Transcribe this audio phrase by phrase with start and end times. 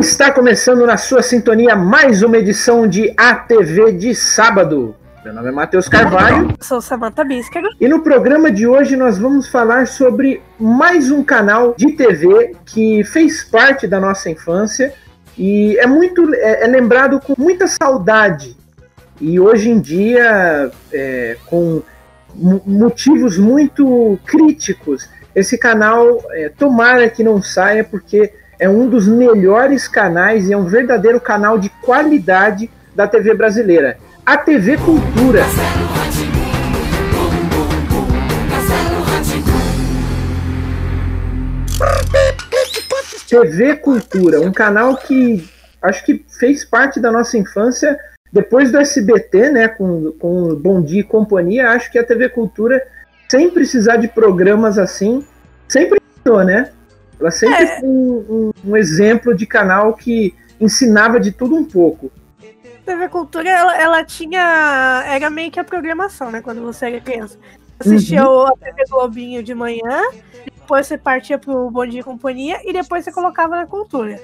[0.00, 4.94] Está começando na sua sintonia mais uma edição de ATV de sábado.
[5.24, 6.54] Meu nome é Matheus Carvalho.
[6.60, 7.68] Sou Samantha Bíscaro.
[7.80, 13.02] E no programa de hoje nós vamos falar sobre mais um canal de TV que
[13.04, 14.92] fez parte da nossa infância
[15.36, 18.54] e é muito é, é lembrado com muita saudade.
[19.18, 21.82] E hoje em dia, é, com
[22.34, 29.86] motivos muito críticos, esse canal é, tomara que não saia porque é um dos melhores
[29.86, 33.98] canais e é um verdadeiro canal de qualidade da TV brasileira.
[34.24, 35.42] A TV Cultura.
[43.28, 45.46] TV Cultura, um canal que
[45.82, 47.98] acho que fez parte da nossa infância
[48.32, 52.82] depois do SBT, né, com, com Bom Dia e Companhia, acho que a TV Cultura,
[53.28, 55.24] sem precisar de programas assim,
[55.68, 56.00] sempre
[56.44, 56.70] né?
[57.18, 57.80] Ela sempre é.
[57.80, 62.10] foi um, um, um, exemplo de canal que ensinava de tudo um pouco.
[62.84, 65.04] TV Cultura, ela, ela, tinha.
[65.06, 66.40] Era meio que a programação, né?
[66.40, 67.38] Quando você era criança.
[67.78, 68.46] Assistia uhum.
[68.46, 70.02] a TV Globinho de manhã,
[70.44, 74.18] depois você partia pro Bom Dia e Companhia e depois você colocava na cultura.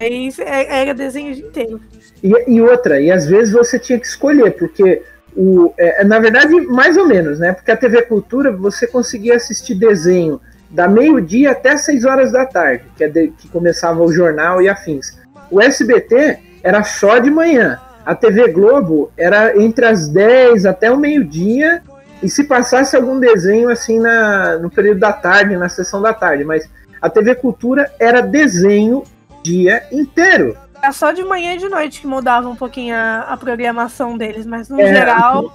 [0.00, 1.80] Aí é, era desenho dia inteiro.
[2.22, 5.02] E, e outra, e às vezes você tinha que escolher, porque
[5.36, 7.52] o, é, na verdade, mais ou menos, né?
[7.52, 12.84] Porque a TV Cultura você conseguia assistir desenho da meio-dia até 6 horas da tarde,
[12.96, 15.18] que, é de, que começava o jornal e afins.
[15.50, 17.80] O SBT era só de manhã.
[18.04, 21.82] A TV Globo era entre as 10 até o meio-dia,
[22.22, 26.44] e se passasse algum desenho assim na, no período da tarde, na sessão da tarde,
[26.44, 26.68] mas
[27.00, 29.04] a TV Cultura era desenho
[29.42, 30.56] dia inteiro.
[30.82, 34.46] É só de manhã e de noite que mudava um pouquinho a, a programação deles,
[34.46, 35.52] mas no é, geral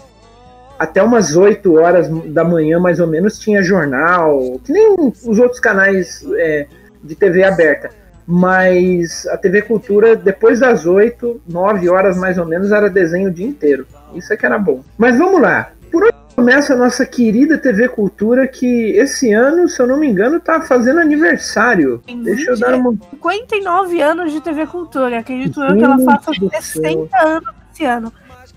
[0.78, 4.96] até umas 8 horas da manhã, mais ou menos, tinha jornal, que nem
[5.26, 6.68] os outros canais é,
[7.04, 7.90] de TV aberta.
[8.26, 13.34] Mas a TV Cultura, depois das 8, 9 horas mais ou menos, era desenho o
[13.34, 13.86] dia inteiro.
[14.16, 14.82] Isso é que era bom.
[14.98, 15.72] Mas vamos lá.
[15.92, 20.08] Por onde começa a nossa querida TV Cultura, que esse ano, se eu não me
[20.08, 22.02] engano, tá fazendo aniversário.
[22.24, 22.96] Deixa eu dar uma.
[23.12, 25.20] 59 anos de TV Cultura.
[25.20, 28.14] Acredito eu que ela faça 60 anos esse ano.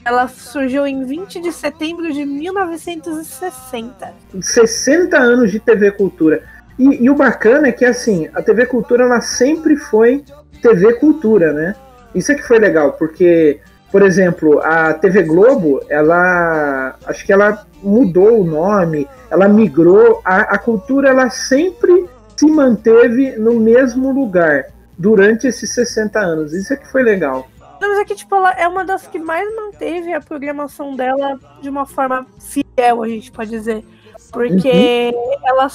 [0.07, 4.15] Ela surgiu em 20 de setembro de 1960.
[4.41, 6.45] 60 anos de TV Cultura.
[6.79, 10.23] E, e, o bacana é que assim, a TV Cultura ela sempre foi
[10.63, 11.75] TV Cultura, né?
[12.15, 13.59] Isso é que foi legal, porque,
[13.91, 20.55] por exemplo, a TV Globo, ela acho que ela mudou o nome, ela migrou, a,
[20.55, 22.07] a cultura ela sempre
[22.37, 24.67] se manteve no mesmo lugar
[24.97, 26.53] durante esses 60 anos.
[26.53, 27.49] Isso é que foi legal.
[27.87, 31.39] Não, mas é que, tipo, ela é uma das que mais manteve a programação dela
[31.63, 33.85] de uma forma fiel, a gente pode dizer.
[34.33, 35.37] Porque uhum.
[35.45, 35.69] ela,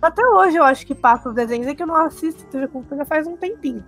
[0.00, 3.04] até hoje eu acho que passa os desenhos, é que eu não assisto TV Cultura
[3.04, 3.84] faz um tempinho.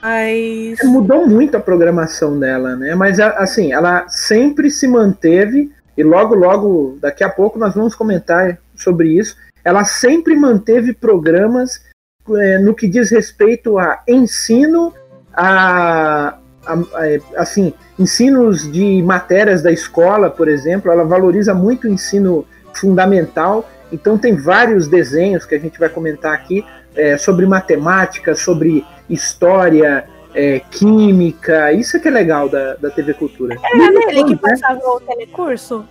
[0.00, 0.78] Mas.
[0.84, 2.94] Mudou muito a programação dela, né?
[2.94, 8.58] Mas, assim, ela sempre se manteve, e logo, logo, daqui a pouco nós vamos comentar
[8.76, 9.36] sobre isso.
[9.64, 11.84] Ela sempre manteve programas
[12.30, 14.94] é, no que diz respeito a ensino,
[15.34, 16.39] a
[17.36, 23.68] assim, ensinos de matérias da escola, por exemplo, ela valoriza muito o ensino fundamental.
[23.92, 30.06] Então tem vários desenhos que a gente vai comentar aqui é, sobre matemática, sobre história,
[30.34, 31.72] é, química.
[31.72, 33.56] Isso é que é legal da, da TV Cultura.
[33.62, 34.38] Era nele que né?
[34.40, 34.84] passava né?
[34.84, 35.84] o telecurso?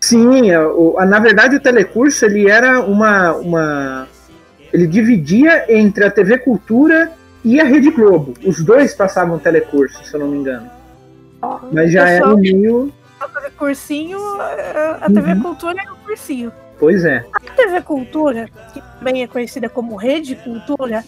[0.00, 0.60] Sim, a,
[0.98, 4.08] a, na verdade o telecurso ele era uma, uma
[4.72, 7.10] ele dividia entre a TV Cultura
[7.44, 8.34] e a Rede Globo.
[8.44, 10.70] Os dois passavam telecurso, se eu não me engano.
[11.42, 12.92] Oh, Mas já era o meio.
[13.20, 14.18] A TV Cursinho,
[15.00, 15.42] a TV uhum.
[15.42, 16.52] Cultura é o cursinho.
[16.78, 17.24] Pois é.
[17.32, 21.04] A TV Cultura, que também é conhecida como Rede Cultura,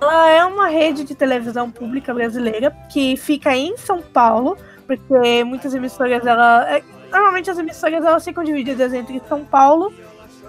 [0.00, 4.56] ela é uma rede de televisão pública brasileira que fica em São Paulo,
[4.86, 9.92] porque muitas emissoras, ela, é, normalmente as emissoras elas ficam divididas entre São Paulo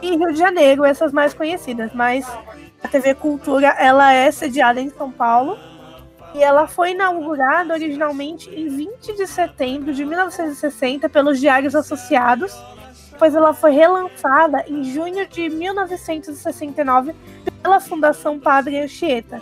[0.01, 2.25] e Rio de Janeiro, essas mais conhecidas, mas
[2.83, 5.57] a TV Cultura ela é sediada em São Paulo
[6.33, 12.55] e ela foi inaugurada originalmente em 20 de setembro de 1960 pelos Diários Associados.
[13.11, 17.15] Depois ela foi relançada em junho de 1969
[17.61, 19.41] pela Fundação Padre Anchieta.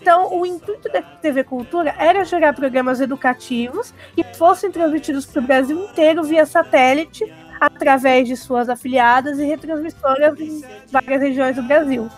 [0.00, 5.46] Então, o intuito da TV Cultura era gerar programas educativos que fossem transmitidos para o
[5.46, 7.24] Brasil inteiro via satélite,
[7.58, 12.10] através de suas afiliadas e retransmissoras em várias regiões do Brasil.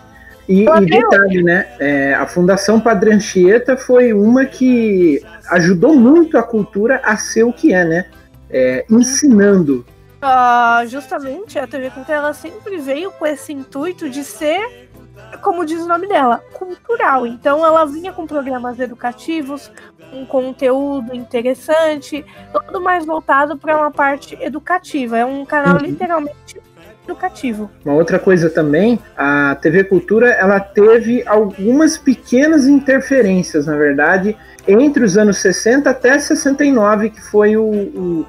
[0.47, 1.67] E, e detalhe, né?
[1.79, 7.51] É, a Fundação Padre Anchieta foi uma que ajudou muito a cultura a ser o
[7.51, 8.05] que é, né?
[8.49, 9.85] É, ensinando.
[10.17, 14.87] Uh, justamente, a TV Cultura ela sempre veio com esse intuito de ser
[15.41, 17.25] como diz o nome dela, cultural.
[17.25, 19.71] Então ela vinha com programas educativos,
[20.13, 25.17] um conteúdo interessante, todo mais voltado para uma parte educativa.
[25.17, 25.81] É um canal uhum.
[25.81, 26.61] literalmente
[27.07, 27.69] educativo.
[27.83, 34.37] Uma outra coisa também, a TV Cultura, ela teve algumas pequenas interferências, na verdade,
[34.67, 38.25] entre os anos 60 até 69, que foi o, o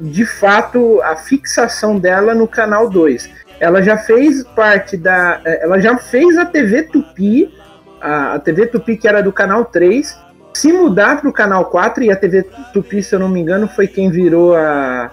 [0.00, 3.30] de fato a fixação dela no canal 2.
[3.60, 5.40] Ela já fez parte da.
[5.44, 7.54] Ela já fez a TV Tupi,
[8.00, 10.18] a, a TV Tupi que era do canal 3,
[10.52, 12.42] se mudar para o canal 4, e a TV
[12.72, 15.10] Tupi, se eu não me engano, foi quem virou a,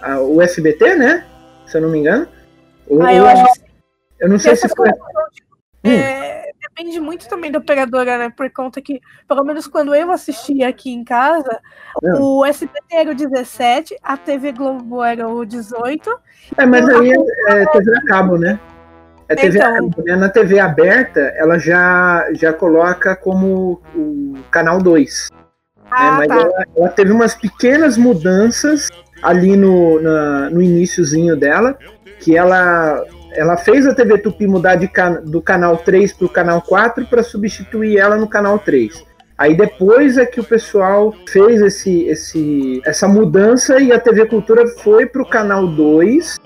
[0.00, 1.24] a o SBT, né?
[1.72, 2.28] Se eu não me engano.
[3.02, 3.60] Ah, eu, acho que...
[4.20, 4.90] eu não sei se foi.
[4.90, 4.92] É,
[5.88, 6.52] hum.
[6.60, 8.32] Depende muito também da operadora, né?
[8.36, 11.60] Por conta que, pelo menos quando eu assistia aqui em casa,
[12.04, 12.12] é.
[12.18, 16.10] o SBT era o 17, a TV Globo era o 18.
[16.58, 18.60] É, mas aí é, é TV a cabo, né?
[19.28, 20.16] É TV então, cabo, né?
[20.16, 25.30] Na TV aberta, ela já, já coloca como o canal 2.
[25.32, 25.38] Né?
[25.90, 26.16] Ah, né?
[26.18, 26.34] Mas tá.
[26.34, 28.90] ela, ela, teve umas pequenas mudanças
[29.22, 31.78] ali no, na, no iníciozinho dela,
[32.20, 33.02] que ela
[33.34, 37.06] ela fez a TV Tupi mudar de can do canal 3 para o canal 4
[37.06, 39.04] para substituir ela no canal 3.
[39.38, 44.66] Aí depois é que o pessoal fez esse, esse, essa mudança e a TV Cultura
[44.68, 46.38] foi para o canal 2.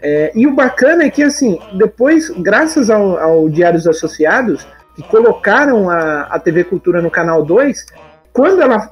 [0.00, 4.66] É, e o bacana é que, assim, depois, graças ao, ao Diários Associados,
[4.96, 7.86] que colocaram a, a TV Cultura no canal 2,
[8.34, 8.90] quando ela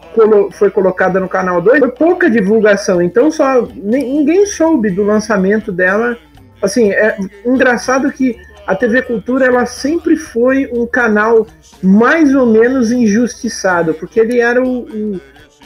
[0.52, 3.02] foi colocada no canal 2, foi pouca divulgação.
[3.02, 6.16] Então, só ninguém soube do lançamento dela
[6.62, 8.36] assim, é engraçado que
[8.66, 11.46] a TV Cultura ela sempre foi um canal
[11.82, 15.20] mais ou menos injustiçado, porque ele era o, o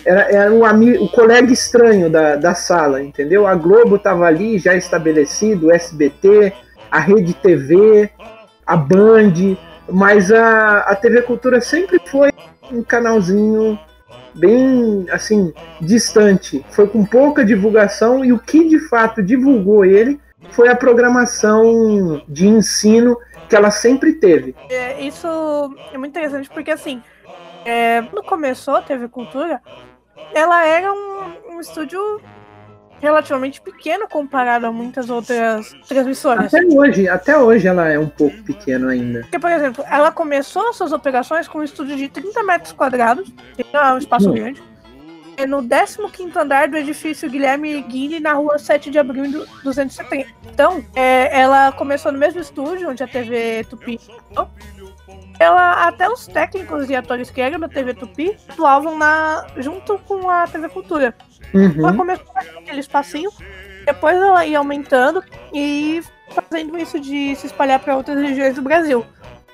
[0.05, 3.46] era, era o, amigo, o colega estranho da, da sala, entendeu?
[3.46, 6.52] A Globo estava ali já estabelecido, o SBT,
[6.90, 8.08] a Rede TV,
[8.64, 9.56] a Band,
[9.90, 12.31] mas a, a TV Cultura sempre foi
[12.70, 13.78] um canalzinho
[14.34, 20.20] bem assim distante, foi com pouca divulgação e o que de fato divulgou ele
[20.50, 23.18] foi a programação de ensino
[23.48, 24.54] que ela sempre teve.
[24.68, 25.26] É, isso
[25.92, 27.02] é muito interessante porque assim,
[27.64, 29.60] é, quando começou a TV Cultura,
[30.34, 32.20] ela era um, um estúdio
[33.00, 36.52] relativamente pequeno comparado a muitas outras transmissoras.
[36.52, 39.20] Até hoje, até hoje ela é um pouco pequena ainda.
[39.20, 43.64] Porque, por exemplo, ela começou suas operações com um estúdio de 30 metros quadrados, que
[43.72, 44.34] é um espaço hum.
[44.34, 44.62] grande
[45.37, 50.28] é no 15 andar do edifício Guilherme Guini, na rua 7 de abril do 270.
[50.50, 54.00] Então, é, ela começou no mesmo estúdio onde a TV Tupi.
[55.38, 60.31] Ela, até os técnicos e atores que eram da TV Tupi atuavam na, junto com
[60.31, 61.14] a TV Cultura.
[61.54, 61.75] Uhum.
[61.78, 63.31] Ela começou naquele espacinho,
[63.84, 65.22] depois ela ia aumentando
[65.52, 69.04] e fazendo isso de se espalhar para outras regiões do Brasil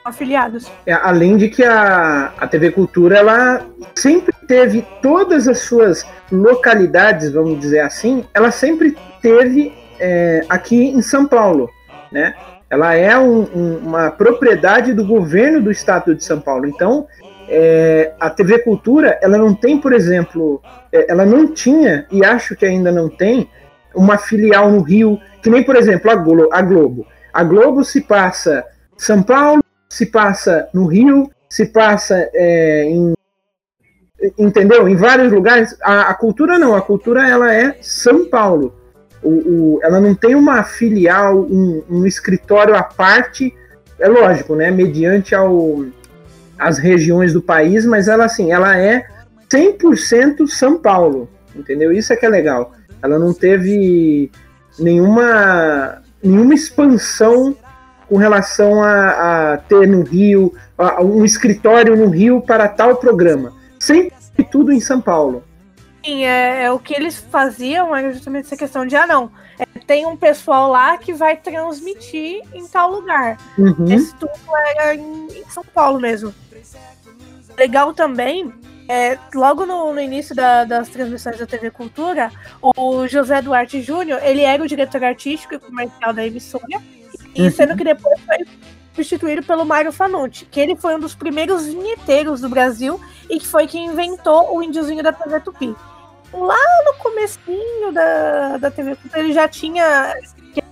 [0.05, 0.71] afiliados.
[0.87, 7.33] É, além de que a, a TV Cultura ela sempre teve todas as suas localidades,
[7.33, 11.71] vamos dizer assim, ela sempre teve é, aqui em São Paulo,
[12.11, 12.35] né?
[12.69, 16.67] Ela é um, um, uma propriedade do governo do estado de São Paulo.
[16.67, 17.07] Então,
[17.49, 20.63] é, a TV Cultura, ela não tem, por exemplo,
[20.93, 23.49] é, ela não tinha, e acho que ainda não tem,
[23.95, 27.07] uma filial no Rio, que nem, por exemplo, a, Glo a Globo.
[27.33, 28.65] A Globo se passa
[28.97, 33.13] São Paulo, se passa no Rio, se passa é, em
[34.39, 34.89] entendeu?
[34.89, 35.77] Em vários lugares.
[35.83, 38.75] A, a, cultura não, a cultura ela é São Paulo.
[39.23, 43.55] O, o ela não tem uma filial, um, um, escritório à parte.
[43.99, 44.71] É lógico, né?
[44.71, 45.85] Mediante ao,
[46.67, 49.07] as regiões do país, mas ela assim, ela é
[49.53, 51.93] 100% São Paulo, entendeu?
[51.93, 52.73] Isso é que é legal.
[53.03, 54.31] Ela não teve
[54.79, 57.57] nenhuma nenhuma expansão
[58.09, 63.53] com relação a, a ter no Rio, a, um escritório no Rio para tal programa.
[63.79, 64.13] Sempre
[64.51, 65.43] tudo em São Paulo.
[66.05, 69.72] Sim, é, é, o que eles faziam era justamente essa questão de, ah, não, é,
[69.87, 73.39] tem um pessoal lá que vai transmitir em tal lugar.
[73.59, 73.87] Uhum.
[73.91, 74.33] Esse tudo
[74.75, 76.35] era em, em, São Paulo mesmo.
[77.57, 78.53] Legal também,
[78.89, 84.21] é, logo no, no início da, das transmissões da TV Cultura, o José Duarte Júnior,
[84.23, 86.81] ele era o diretor artístico e comercial da emissora,
[87.35, 88.47] e sendo que depois foi
[88.95, 93.47] substituído pelo Mário Fanucci, que ele foi um dos primeiros vinheteiros do Brasil e que
[93.47, 95.75] foi quem inventou o índiozinho da TV Tupi.
[96.33, 100.15] Lá no comecinho da, da TV Tupi, ele já tinha...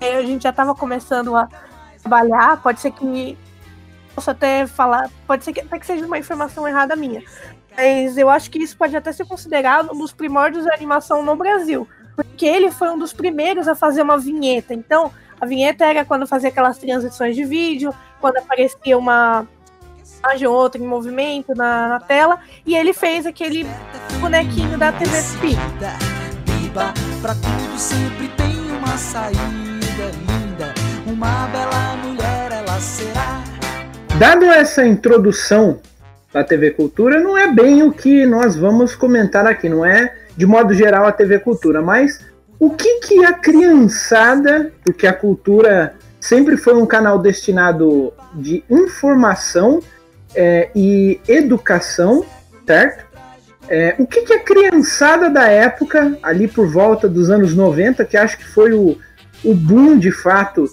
[0.00, 1.48] A gente já estava começando a
[2.00, 3.36] trabalhar, pode ser que...
[4.14, 7.22] Posso até falar, pode ser que, até que seja uma informação errada minha,
[7.76, 11.36] mas eu acho que isso pode até ser considerado um dos primórdios da animação no
[11.36, 14.74] Brasil, porque ele foi um dos primeiros a fazer uma vinheta.
[14.74, 19.46] Então, a vinheta era quando fazia aquelas transições de vídeo, quando aparecia uma
[20.20, 23.66] imagem ou outra em movimento na, na, tela, e ele fez aquele
[24.20, 25.56] bonequinho da TV.
[26.72, 29.38] Pra tudo sempre tem uma saída
[30.28, 30.72] linda,
[31.06, 33.42] uma bela mulher ela será.
[34.18, 35.80] Dado essa introdução
[36.32, 40.46] da TV Cultura, não é bem o que nós vamos comentar aqui, não é de
[40.46, 42.24] modo geral a TV Cultura, mas
[42.58, 49.80] o que que a criançada, porque a cultura sempre foi um canal destinado de informação
[50.34, 52.24] é, e educação,
[52.66, 53.04] certo?
[53.68, 58.16] É, o que, que a criançada da época, ali por volta dos anos 90, que
[58.16, 58.98] acho que foi o,
[59.44, 60.64] o boom de fato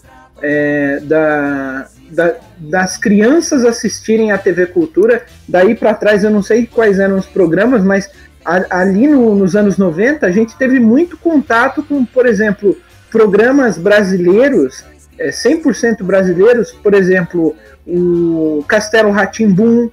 [0.41, 6.65] é, da, da, das crianças assistirem à TV Cultura, daí para trás eu não sei
[6.65, 8.09] quais eram os programas, mas
[8.43, 12.77] a, ali no, nos anos 90 a gente teve muito contato com, por exemplo,
[13.11, 14.83] programas brasileiros,
[15.19, 17.55] é, 100% brasileiros, por exemplo,
[17.85, 19.89] o Castelo Ratimbum,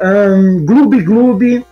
[0.00, 1.66] um, Gloob Gloob.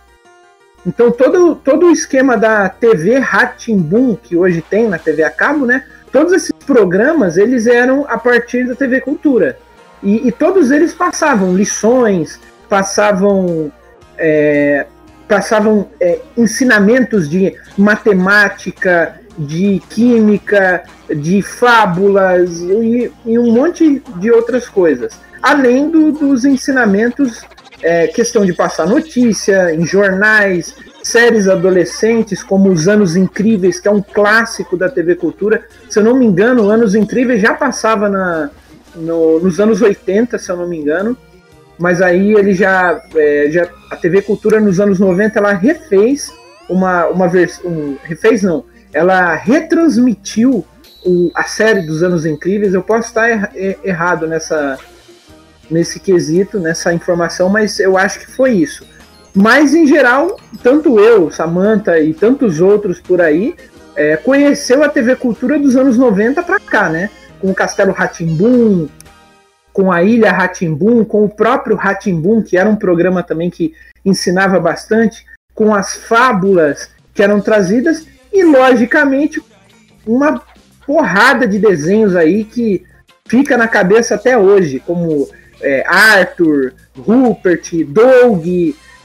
[0.85, 5.65] Então todo, todo o esquema da TV Ratimbum que hoje tem na TV a cabo,
[5.65, 5.85] né?
[6.11, 9.57] Todos esses programas eles eram a partir da TV Cultura
[10.01, 13.71] e, e todos eles passavam lições, passavam
[14.17, 14.85] é,
[15.27, 24.67] passavam é, ensinamentos de matemática, de química, de fábulas e, e um monte de outras
[24.67, 27.43] coisas além do, dos ensinamentos,
[27.81, 33.91] é, questão de passar notícia em jornais, séries adolescentes como Os Anos Incríveis, que é
[33.91, 35.65] um clássico da TV Cultura.
[35.89, 38.51] Se eu não me engano, Anos Incríveis já passava na,
[38.95, 41.17] no, nos anos 80, se eu não me engano.
[41.79, 43.67] Mas aí ele já, é, já.
[43.89, 46.31] A TV Cultura nos anos 90 ela refez
[46.69, 47.71] uma, uma versão.
[47.71, 48.63] Um, refez não.
[48.93, 50.65] Ela retransmitiu
[51.05, 52.73] o, a série dos Anos Incríveis.
[52.73, 54.77] Eu posso estar er, er, errado nessa,
[55.69, 58.85] nesse quesito, nessa informação, mas eu acho que foi isso.
[59.33, 63.55] Mas em geral, tanto eu, Samantha e tantos outros por aí,
[63.95, 67.09] é, conheceu a TV Cultura dos anos 90 para cá, né?
[67.39, 68.87] Com o Castelo Ratimbum,
[69.73, 73.73] com a Ilha Ratimbum, com o próprio Ratimbum, que era um programa também que
[74.05, 79.41] ensinava bastante, com as fábulas que eram trazidas e logicamente
[80.05, 80.41] uma
[80.85, 82.83] porrada de desenhos aí que
[83.27, 85.29] fica na cabeça até hoje, como
[85.61, 88.45] é, Arthur, Rupert, Doug,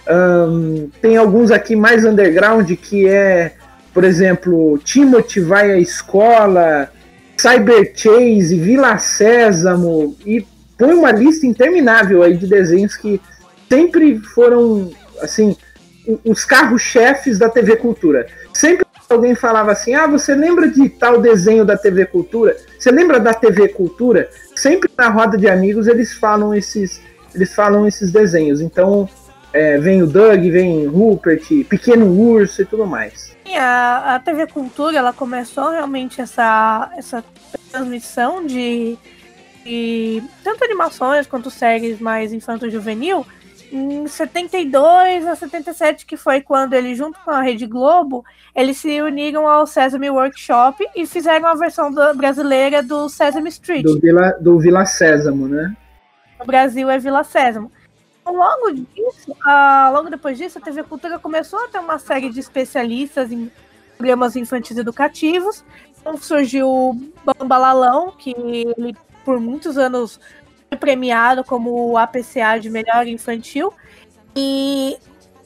[0.09, 3.53] um, tem alguns aqui mais underground que é,
[3.93, 6.91] por exemplo, Timothy vai à escola,
[7.37, 10.47] Cyber Chase, Vila Sésamo e
[10.79, 13.21] põe uma lista interminável aí de desenhos que
[13.69, 14.91] sempre foram
[15.21, 15.57] assim
[16.25, 18.27] os carros-chefes da TV Cultura.
[18.53, 18.86] Sempre
[19.17, 22.57] alguém falava assim: "Ah, você lembra de tal desenho da TV Cultura?
[22.79, 27.01] Você lembra da TV Cultura?" sempre na roda de amigos eles falam esses,
[27.35, 28.61] eles falam esses desenhos.
[28.61, 29.09] Então
[29.53, 33.37] é, vem o Doug, vem Rupert, Pequeno Urso e tudo mais.
[33.59, 37.25] A, a TV Cultura ela começou realmente essa, essa
[37.71, 38.99] transmissão de,
[39.65, 43.25] de tanto animações quanto séries mais infanto-juvenil
[43.77, 49.03] em 72 a 77, que foi quando ele, junto com a Rede Globo, eles se
[49.03, 53.85] uniram ao Sesame Workshop e fizeram a versão do, brasileira do Sesame Street.
[53.85, 55.77] Do Vila, do Vila Sésamo, né?
[56.39, 57.71] No Brasil é Vila Sésamo.
[58.21, 62.31] Então, logo disso, a, logo depois disso, a TV Cultura começou a ter uma série
[62.31, 63.51] de especialistas em
[63.97, 65.65] programas infantis educativos.
[66.01, 70.21] Então surgiu o Bambalalão, que ele por muitos anos
[70.75, 73.73] premiado como o APCA de melhor infantil.
[74.35, 74.97] E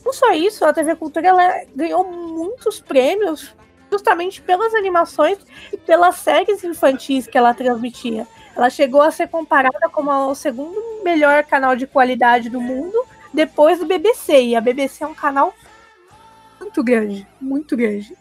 [0.04, 3.54] não só isso, a TV Cultura ela ganhou muitos prêmios
[3.90, 5.38] justamente pelas animações
[5.72, 8.26] e pelas séries infantis que ela transmitia.
[8.56, 13.78] Ela chegou a ser comparada como o segundo melhor canal de qualidade do mundo, depois
[13.78, 14.42] do BBC.
[14.42, 15.52] E a BBC é um canal
[16.60, 18.16] muito grande, muito grande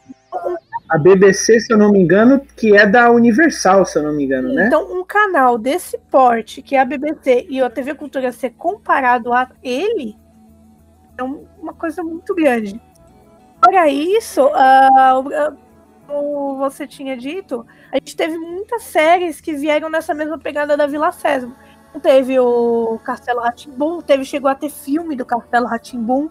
[0.89, 4.25] a BBC, se eu não me engano, que é da Universal, se eu não me
[4.25, 4.65] engano, né?
[4.65, 9.31] Então, um canal desse porte, que é a BBC e a TV Cultura ser comparado
[9.31, 10.17] a ele,
[11.15, 12.81] é uma coisa muito grande.
[13.61, 15.57] Para isso, uh,
[16.07, 20.87] como você tinha dito, a gente teve muitas séries que vieram nessa mesma pegada da
[20.87, 21.55] Vila Sésamo.
[22.01, 26.29] Teve o Castelo Ratimbum, teve chegou a ter filme do Castelo Ratimbum.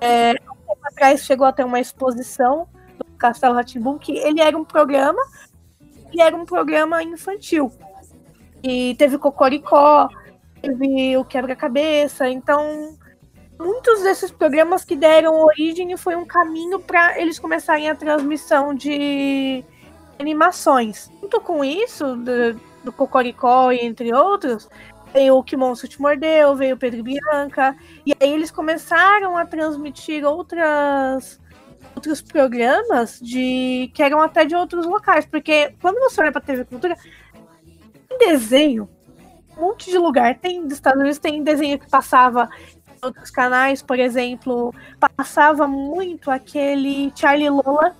[0.00, 2.68] É, um tempo atrás chegou a ter uma exposição
[3.22, 5.22] Castelo Ratimbum, que ele era um programa,
[6.12, 7.72] ele era um programa infantil.
[8.62, 10.08] E teve Cocoricó,
[10.60, 12.96] teve o Quebra-Cabeça, então
[13.58, 19.64] muitos desses programas que deram origem foi um caminho para eles começarem a transmissão de
[20.18, 21.08] animações.
[21.20, 24.68] Junto com isso, do, do Cocoricó e entre outros,
[25.12, 29.46] veio o Que Monstro Te Mordeu, veio o Pedro Bianca, e aí eles começaram a
[29.46, 31.40] transmitir outras
[31.94, 36.64] outros programas de que eram até de outros locais, porque quando você olha para TV
[36.64, 36.96] Cultura,
[38.08, 38.88] tem desenho,
[39.56, 42.48] um monte de lugar, tem dos Estados Unidos tem desenho que passava
[42.88, 44.74] em outros canais, por exemplo,
[45.16, 47.94] passava muito aquele Charlie Lola,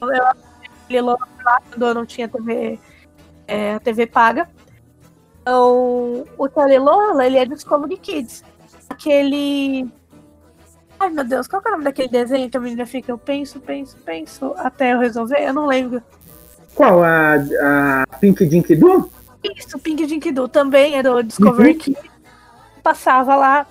[0.00, 1.28] Charlie Lola
[1.70, 2.78] quando eu não tinha TV,
[3.46, 4.48] é, a TV paga.
[5.40, 8.44] Então, o Charlie Lola, ele é do Discovery Kids.
[8.90, 9.90] Aquele
[11.00, 13.12] Ai, meu Deus, qual é o nome daquele desenho que a menina fica?
[13.12, 15.38] Eu penso, penso, penso, até eu resolver?
[15.40, 16.02] Eu não lembro.
[16.74, 17.02] Qual?
[17.02, 19.10] A, a Pink Dink Doo?
[19.56, 21.78] Isso, Pink Dink Doo também era do Discovery uhum.
[21.78, 22.10] Kids.
[22.82, 23.66] Passava lá.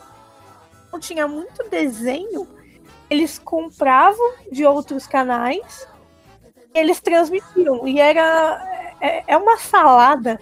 [0.92, 2.48] Não tinha muito desenho.
[3.10, 5.88] Eles compravam de outros canais.
[6.74, 7.88] Eles transmitiam.
[7.88, 8.96] E era.
[9.02, 10.40] É, é uma salada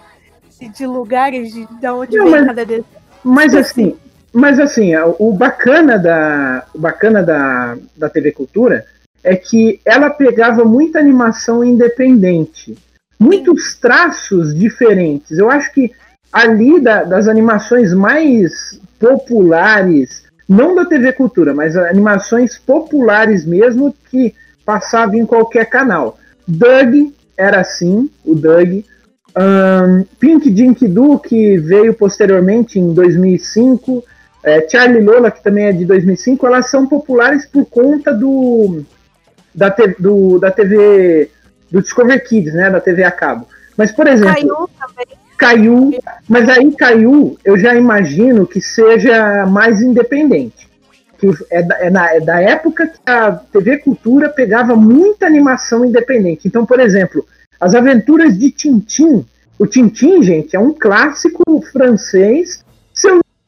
[0.60, 2.86] de lugares de, de onde não, vem mas, cada desenho.
[3.24, 3.98] Mas assim,
[4.36, 8.86] mas assim, o bacana da, o bacana da, da TV Cultura
[9.24, 12.78] é que ela pegava muita animação independente,
[13.18, 15.38] muitos traços diferentes.
[15.38, 15.90] Eu acho que
[16.34, 24.36] ali da, das animações mais populares, não da TV Cultura, mas animações populares mesmo que
[24.66, 26.20] passavam em qualquer canal.
[26.46, 28.84] Doug era assim, o Doug.
[29.38, 34.04] Um, Pink Dink Doo, que veio posteriormente em 2005
[34.46, 38.84] é, Charlie Lola, que também é de 2005, elas são populares por conta do
[39.54, 41.32] da, te, do, da TV
[41.72, 43.48] do Discover Kids, né, da TV a cabo.
[43.76, 45.26] Mas por exemplo, caiu também.
[45.38, 45.92] Caiu,
[46.30, 50.70] mas aí caiu, eu já imagino que seja mais independente.
[51.18, 55.84] Que é da, é, na, é da época que a TV Cultura pegava muita animação
[55.84, 56.48] independente.
[56.48, 57.26] Então, por exemplo,
[57.60, 59.26] as aventuras de Tintim.
[59.58, 62.65] O Tintim, gente, é um clássico francês.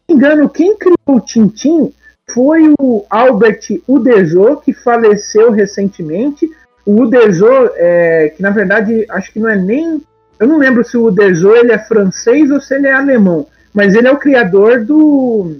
[0.10, 1.94] Eu engano, quem criou o Tintim
[2.30, 6.50] foi o Albert Uderzo, que faleceu recentemente.
[6.86, 10.02] O Uderzo, é, que na verdade acho que não é nem.
[10.40, 13.96] Eu não lembro se o Uderzo ele é francês ou se ele é alemão, mas
[13.96, 15.58] ele é o criador do,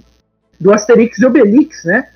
[0.58, 2.06] do Asterix e Obelix, né?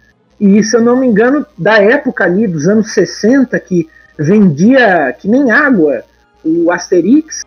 [0.41, 5.29] E se eu não me engano, da época ali, dos anos 60, que vendia que
[5.29, 6.03] nem água
[6.45, 7.43] o Asterix,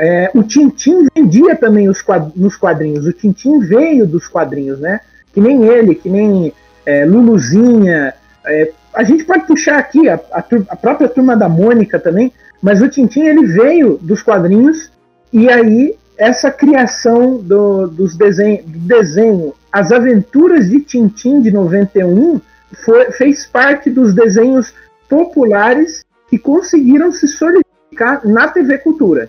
[0.00, 2.02] é, o Tintim vendia também os
[2.34, 3.06] nos quadrinhos.
[3.06, 5.00] O Tintim veio dos quadrinhos, né?
[5.30, 6.54] Que nem ele, que nem
[6.86, 8.14] é, Luluzinha.
[8.46, 12.32] É, a gente pode puxar aqui a, a, a, própria turma da Mônica também,
[12.62, 14.90] mas o Tintim ele veio dos quadrinhos
[15.30, 22.40] e aí essa criação do, dos desenho, do desenho, as aventuras de Tintim de 91
[22.72, 24.72] foi, fez parte dos desenhos
[25.10, 29.28] populares que conseguiram se solidificar na TV Cultura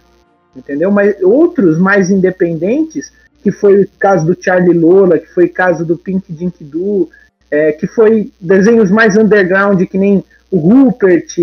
[0.56, 0.92] entendeu?
[0.92, 3.12] Mas outros mais independentes,
[3.42, 7.10] que foi o caso do Charlie Lola, que foi o caso do Pink Dink Doo,
[7.50, 11.38] é, que foi desenhos mais underground, que nem o Rupert.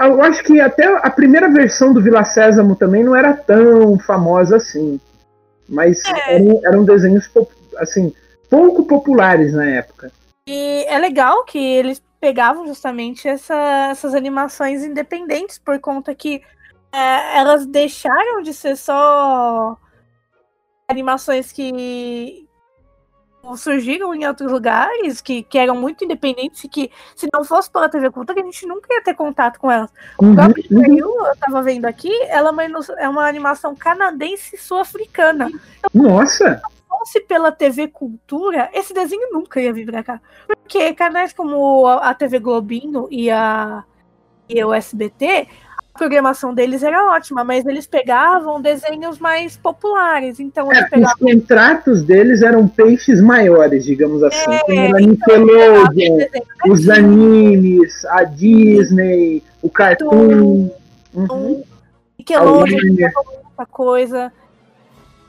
[0.00, 4.56] Eu acho que até a primeira versão do Vila Sésamo também não era tão famosa
[4.56, 4.98] assim.
[5.68, 6.36] Mas é.
[6.36, 7.28] eram, eram desenhos
[7.76, 8.12] assim,
[8.48, 10.10] pouco populares na época.
[10.48, 16.40] E é legal que eles pegavam justamente essa, essas animações independentes, por conta que
[16.96, 19.76] é, elas deixaram de ser só
[20.88, 22.48] animações que
[23.54, 27.88] surgiram em outros lugares, que, que eram muito independentes e que, se não fosse pela
[27.88, 29.90] TV Cultura, a gente nunca ia ter contato com elas.
[30.20, 30.98] Uhum, o próprio uhum.
[30.98, 32.50] eu tava vendo aqui, ela
[32.98, 35.48] é uma animação canadense sul-africana.
[35.48, 36.62] Então, Nossa!
[36.64, 40.20] Se fosse pela TV Cultura, esse desenho nunca ia vir pra cá.
[40.46, 43.84] Porque canais como a TV Globinho e a
[44.48, 45.48] e o SBT
[45.96, 50.38] programação deles era ótima, mas eles pegavam desenhos mais populares.
[50.38, 51.14] Então, é, pegavam...
[51.14, 54.50] Os contratos deles eram peixes maiores, digamos assim.
[54.68, 60.70] É, então, a Nickelodeon, então, os animes, a Disney, o Cartoon.
[61.14, 61.64] Uhum.
[62.18, 64.32] Nickelodeon, muita coisa.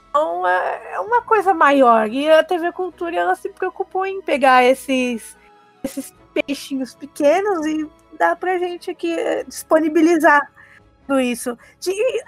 [0.10, 2.10] Então, é, é uma coisa maior.
[2.10, 5.38] E a TV Cultura ela se preocupou em pegar esses,
[5.84, 10.49] esses peixinhos pequenos e dar pra gente aqui eh, disponibilizar
[11.08, 11.58] tudo isso.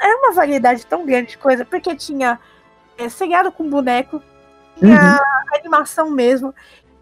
[0.01, 2.39] É uma variedade tão grande de coisa, porque tinha
[2.97, 4.23] é, seriado com boneco,
[4.77, 5.57] tinha uhum.
[5.59, 6.55] animação mesmo,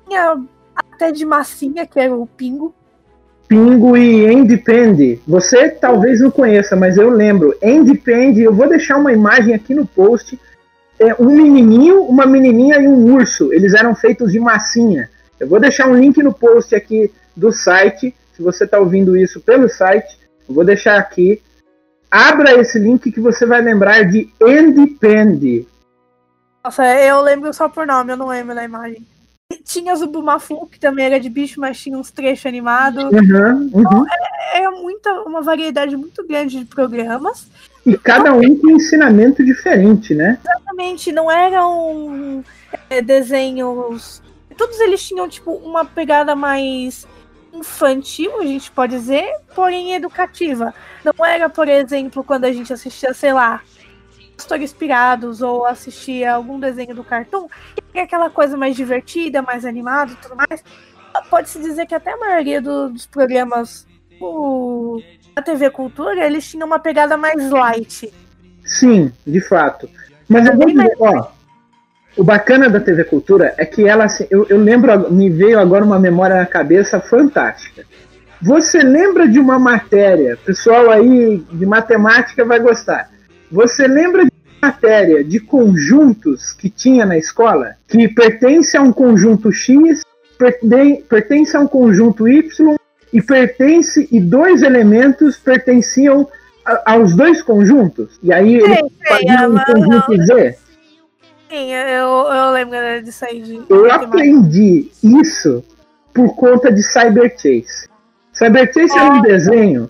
[0.07, 0.41] tinha
[0.75, 2.73] até de massinha, que era o Pingo.
[3.47, 5.21] Pingo e Independ.
[5.27, 7.55] Você talvez não conheça, mas eu lembro.
[7.63, 10.37] Independ, eu vou deixar uma imagem aqui no post.
[10.99, 13.53] É um menininho, uma menininha e um urso.
[13.53, 15.09] Eles eram feitos de massinha.
[15.39, 18.13] Eu vou deixar um link no post aqui do site.
[18.33, 21.41] Se você está ouvindo isso pelo site, eu vou deixar aqui
[22.11, 25.67] abra esse link que você vai lembrar de Independ.
[26.63, 29.05] Nossa, eu lembro só por nome, eu não lembro da imagem.
[29.63, 33.05] Tinha Zubumafu, que também era de bicho, mas tinha uns trechos animados.
[33.05, 33.71] Uhum, uhum.
[33.73, 34.05] Então,
[34.53, 37.47] é, é muita, uma variedade muito grande de programas.
[37.85, 40.37] E cada um com ensinamento diferente, né?
[40.43, 42.43] Exatamente, não eram
[42.89, 44.21] é, desenhos.
[44.57, 47.07] Todos eles tinham, tipo, uma pegada mais
[47.59, 50.73] infantil, a gente pode dizer, porém educativa.
[51.03, 53.61] Não era, por exemplo, quando a gente assistia, sei lá,
[54.35, 57.47] Pastores Inspirados ou assistia algum desenho do cartoon,
[57.91, 60.63] que é aquela coisa mais divertida, mais animada e tudo mais.
[61.29, 63.87] Pode-se dizer que até a maioria do, dos programas
[64.21, 65.01] o,
[65.35, 68.13] da TV Cultura, eles tinham uma pegada mais light.
[68.63, 69.89] Sim, de fato.
[70.29, 71.27] Mas eu vou dizer, ó,
[72.17, 75.85] o bacana da TV Cultura é que ela, assim, eu, eu lembro, me veio agora
[75.85, 77.85] uma memória na cabeça fantástica.
[78.41, 83.09] Você lembra de uma matéria, pessoal aí de matemática vai gostar.
[83.51, 87.75] Você lembra de uma matéria de conjuntos que tinha na escola?
[87.87, 90.01] Que pertence a um conjunto X,
[91.07, 92.75] pertence a um conjunto Y
[93.13, 96.27] e pertence e dois elementos pertenciam
[96.65, 98.19] a, aos dois conjuntos.
[98.21, 100.66] E aí eles faziam um conjunto Z.
[101.49, 103.41] Sim, eu, eu lembro disso aí.
[103.41, 105.63] De eu aprendi isso
[106.13, 107.87] por conta de Cyber Chase.
[108.33, 108.99] Cyber Chase é.
[108.99, 109.89] era um desenho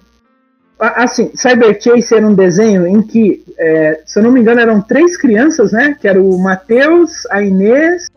[0.79, 4.79] Assim, Cyber Chase era um desenho em que, é, se eu não me engano, eram
[4.79, 5.97] três crianças, né?
[5.99, 8.07] Que era o Matheus, a Inês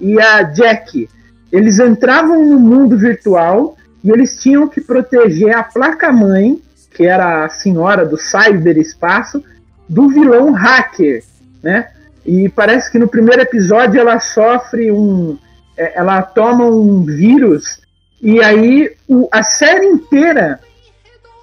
[0.00, 1.08] e a Jack.
[1.50, 7.48] Eles entravam no mundo virtual e eles tinham que proteger a placa-mãe, que era a
[7.48, 9.42] senhora do cyberespaço,
[9.88, 11.24] do vilão hacker,
[11.64, 11.88] né?
[12.24, 15.38] E parece que no primeiro episódio ela sofre um.
[15.76, 17.84] É, ela toma um vírus
[18.24, 20.58] e aí o, a série inteira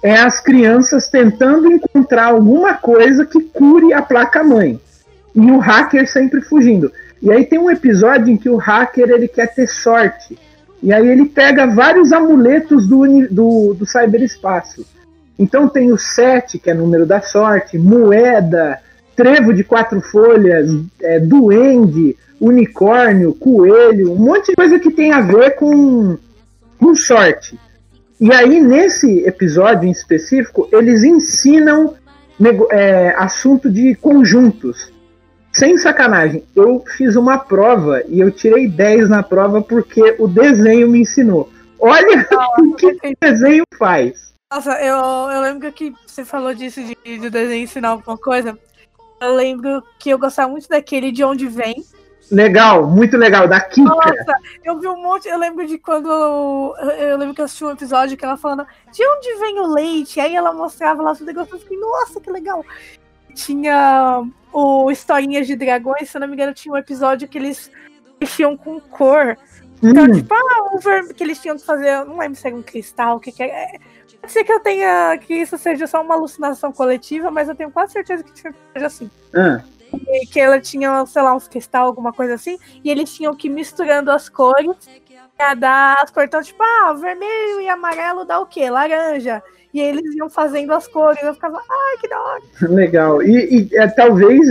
[0.02, 4.80] é as crianças tentando encontrar alguma coisa que cure a placa-mãe.
[5.32, 6.90] E o hacker sempre fugindo.
[7.22, 10.36] E aí tem um episódio em que o hacker ele quer ter sorte.
[10.82, 14.84] E aí ele pega vários amuletos do, do, do cyberespaço.
[15.38, 18.80] Então tem o 7, que é número da sorte, moeda,
[19.16, 20.70] trevo de quatro folhas,
[21.00, 26.18] é, duende, unicórnio, coelho, um monte de coisa que tem a ver com,
[26.78, 27.58] com sorte.
[28.20, 31.94] E aí, nesse episódio em específico, eles ensinam
[32.70, 34.92] é, assunto de conjuntos.
[35.52, 40.88] Sem sacanagem, eu fiz uma prova e eu tirei 10 na prova porque o desenho
[40.88, 41.50] me ensinou.
[41.78, 42.26] Olha
[42.58, 44.32] o que o desenho faz.
[44.50, 44.96] Nossa, eu,
[45.30, 48.58] eu lembro que você falou disso de, de desenho ensinar alguma coisa.
[49.22, 51.84] Eu lembro que eu gostava muito daquele de onde vem,
[52.32, 53.88] Legal, muito legal, da Kika.
[53.88, 55.28] Nossa, eu vi um monte.
[55.28, 56.08] Eu lembro de quando.
[56.98, 60.18] Eu lembro que eu assisti um episódio que ela falando de onde vem o leite?
[60.18, 61.52] Aí ela mostrava lá os negócios.
[61.52, 62.64] Eu fiquei, nossa, que legal.
[63.34, 67.70] Tinha o Historinhas de Dragões, se eu não me engano, tinha um episódio que eles
[68.18, 69.36] mexiam com cor.
[69.82, 70.12] Então, hum.
[70.12, 72.02] tipo, ah, o vermelho que eles tinham que fazer.
[72.06, 73.78] Não lembro se era um cristal, o que, que é.
[74.22, 75.18] Pode ser que eu tenha.
[75.18, 79.10] que isso seja só uma alucinação coletiva, mas eu tenho quase certeza que seja assim.
[79.34, 79.60] Ah
[80.30, 83.50] que ela tinha, sei lá, uns cristal, alguma coisa assim, e eles tinham que ir
[83.50, 84.76] misturando as cores
[85.36, 86.28] pra dar as cores.
[86.28, 88.70] Então, tipo, ah, vermelho e amarelo dá o quê?
[88.70, 89.42] Laranja.
[89.72, 92.42] E eles iam fazendo as cores, eu ficava, ai, que da hora.
[92.62, 93.22] Legal.
[93.22, 94.46] E, e é, talvez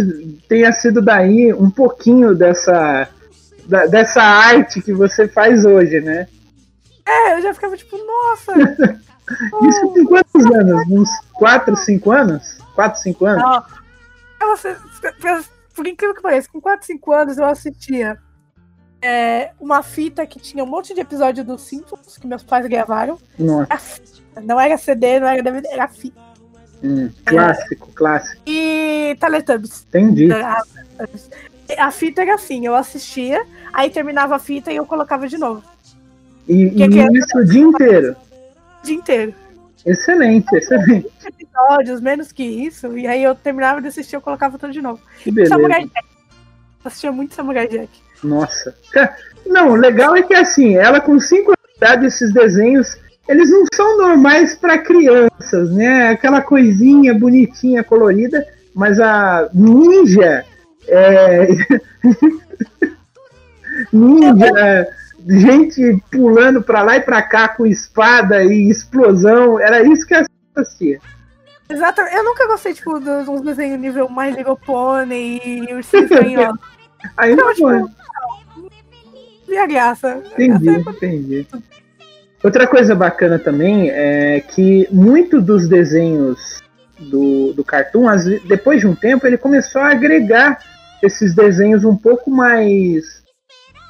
[0.47, 3.07] tenha sido daí um pouquinho dessa,
[3.65, 6.27] da, dessa arte que você faz hoje, né?
[7.05, 8.53] É, eu já ficava tipo, nossa.
[9.63, 10.87] Isso com quantos anos?
[10.89, 12.57] Uns 4, 5 anos?
[12.75, 13.43] 4, 5 anos?
[14.39, 14.75] Não, você,
[15.75, 18.17] por incrível que pareça, com 4, 5 anos eu assistia
[19.01, 23.17] é, uma fita que tinha um monte de episódio dos Simpsons que meus pais gravaram.
[23.37, 24.01] Nossa.
[24.43, 26.19] Não era CD, não era DVD, era fita.
[26.83, 28.41] Hum, clássico, é, clássico.
[28.45, 29.85] E Teletubbies.
[29.89, 30.31] Entendi.
[30.31, 30.61] A,
[31.77, 35.63] a, fita era assim, eu assistia, aí terminava a fita e eu colocava de novo.
[36.47, 38.15] E, e isso o dia inteiro?
[38.83, 39.33] Dia inteiro.
[39.85, 41.09] Excelente, excelente.
[41.25, 42.97] Episódios, menos que isso.
[42.97, 45.01] E aí eu terminava de assistir, eu colocava tudo de novo.
[45.19, 45.55] Que beleza.
[45.55, 46.07] Samurai Jack.
[46.83, 47.89] Eu assistia muito Samurai Jack.
[48.23, 48.75] Nossa.
[49.45, 53.49] Não, o legal é que assim, ela com 5 anos de idade, esses desenhos, eles
[53.49, 56.09] não são normais para crianças, né?
[56.09, 60.45] Aquela coisinha bonitinha, colorida, mas a ninja.
[60.87, 61.47] É...
[63.91, 64.87] ninja
[65.27, 69.59] gente pulando para lá e para cá com espada e explosão.
[69.59, 70.15] Era isso que
[70.55, 70.99] assistia.
[71.69, 72.01] Exato.
[72.01, 76.53] Eu nunca gostei, tipo, dos uns desenhos nível mais Little Pony e Ursinho.
[77.17, 77.89] Aí não, tipo,
[79.51, 80.21] e a graça.
[80.31, 80.79] Entendi, é...
[80.79, 81.47] entendi.
[82.43, 86.61] Outra coisa bacana também é que muito dos desenhos
[86.97, 88.05] do, do Cartoon,
[88.47, 90.59] depois de um tempo, ele começou a agregar
[91.03, 93.23] esses desenhos um pouco mais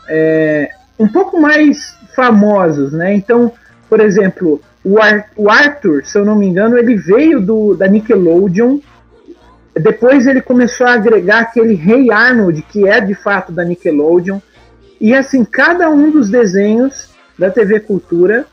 [0.08, 0.70] é,
[1.02, 3.14] um pouco mais famosos, né?
[3.14, 3.52] Então,
[3.90, 7.88] por exemplo, o, Ar o Arthur, se eu não me engano, ele veio do, da
[7.88, 8.80] Nickelodeon.
[9.74, 14.40] Depois ele começou a agregar aquele Rei Arnold, que é de fato da Nickelodeon.
[15.00, 18.46] E assim, cada um dos desenhos da TV Cultura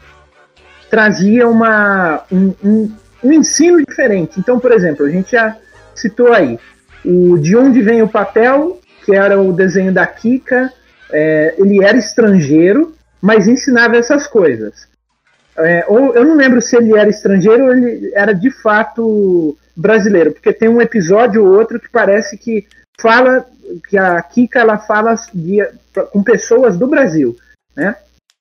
[0.89, 4.41] trazia uma, um, um, um ensino diferente.
[4.41, 5.55] Então, por exemplo, a gente já
[5.95, 6.59] citou aí
[7.05, 10.73] o De Onde Vem o Papel, que era o desenho da Kika.
[11.11, 14.89] É, ele era estrangeiro, mas ensinava essas coisas.
[15.57, 20.33] É, ou eu não lembro se ele era estrangeiro ou ele era de fato brasileiro,
[20.33, 22.67] porque tem um episódio ou outro que parece que
[23.01, 23.45] fala
[23.89, 25.59] que a Kika ela fala de,
[26.13, 27.37] com pessoas do Brasil,
[27.77, 27.97] né?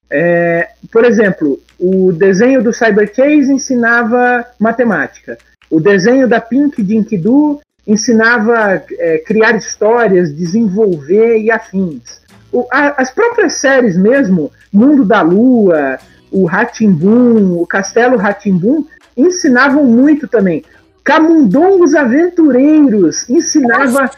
[0.09, 5.37] É, por exemplo, o desenho do Cyber Case ensinava matemática.
[5.69, 12.21] O desenho da Pink Doo ensinava é, criar histórias, desenvolver e afins.
[12.51, 15.99] O, a, as próprias séries mesmo, Mundo da Lua,
[16.31, 20.63] o Ratimbum, o Castelo Ratimbum, ensinavam muito também.
[21.03, 24.11] Camundongos Aventureiros ensinava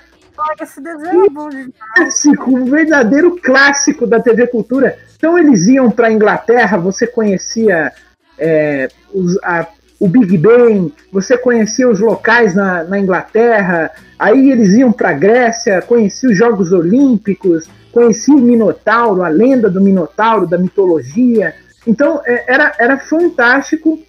[0.62, 1.50] esse desenho é bom
[1.96, 4.98] clássico, um verdadeiro clássico da TV Cultura.
[5.16, 7.92] Então eles iam para a Inglaterra, você conhecia
[8.38, 9.68] é, os, a,
[10.00, 15.14] o Big Ben, você conhecia os locais na, na Inglaterra, aí eles iam para a
[15.14, 21.54] Grécia, conhecia os Jogos Olímpicos, conhecia o Minotauro, a lenda do Minotauro, da mitologia.
[21.86, 24.00] Então é, era, era fantástico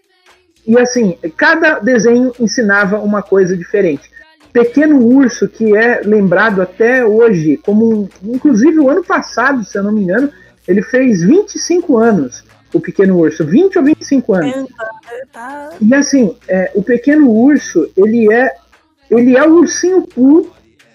[0.67, 4.11] e assim, cada desenho ensinava uma coisa diferente.
[4.53, 9.83] Pequeno Urso, que é lembrado até hoje como, um, inclusive o ano passado, se eu
[9.83, 10.31] não me engano,
[10.67, 14.69] ele fez 25 anos, o Pequeno Urso, 20 ou 25 anos.
[15.33, 15.71] Tá.
[15.81, 18.55] E assim, é, o Pequeno Urso, ele é
[19.11, 20.51] ele é o ursinho Poo,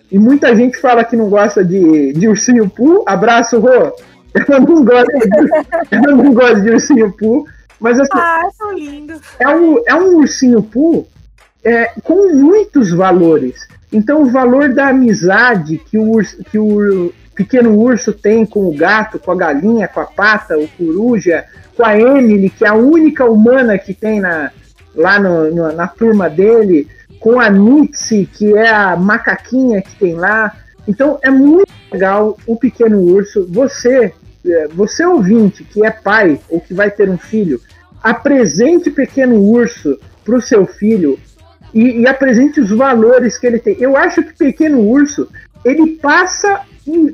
[0.09, 3.03] e muita gente fala que não gosta de, de ursinho Poo.
[3.05, 3.91] Abraço, Rô!
[4.35, 7.45] Eu não gosto de, eu não gosto de ursinho Poo,
[7.79, 9.21] mas assim, ah, são lindos.
[9.39, 11.07] É um, é um ursinho Poo
[11.63, 13.65] é, com muitos valores.
[13.93, 18.75] Então, o valor da amizade que o, urso, que o pequeno urso tem com o
[18.75, 21.45] gato, com a galinha, com a pata, o coruja,
[21.75, 24.51] com a Emily, que é a única humana que tem na,
[24.95, 26.87] lá no, no, na turma dele,
[27.19, 30.55] com a Nixie, que é a macaquinha que tem lá.
[30.87, 33.45] Então, é muito legal o pequeno urso.
[33.51, 34.13] Você,
[34.45, 37.59] é, você ouvinte que é pai ou que vai ter um filho,
[38.01, 41.19] apresente pequeno urso para o seu filho
[41.75, 43.75] e, e, apresente os valores que ele tem.
[43.79, 45.27] Eu acho que Pequeno Urso
[45.63, 46.61] ele passa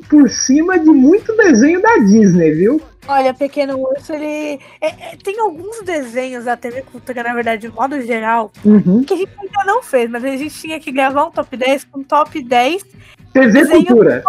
[0.08, 2.80] por cima de muito desenho da Disney, viu?
[3.08, 4.60] Olha, Pequeno Urso, ele.
[4.80, 9.02] É, é, tem alguns desenhos da TV Cultura, na verdade, de modo geral, uhum.
[9.02, 11.84] que a gente ainda não fez, mas a gente tinha que gravar um top 10
[11.84, 12.84] com top 10.
[13.32, 14.22] TV Cultura.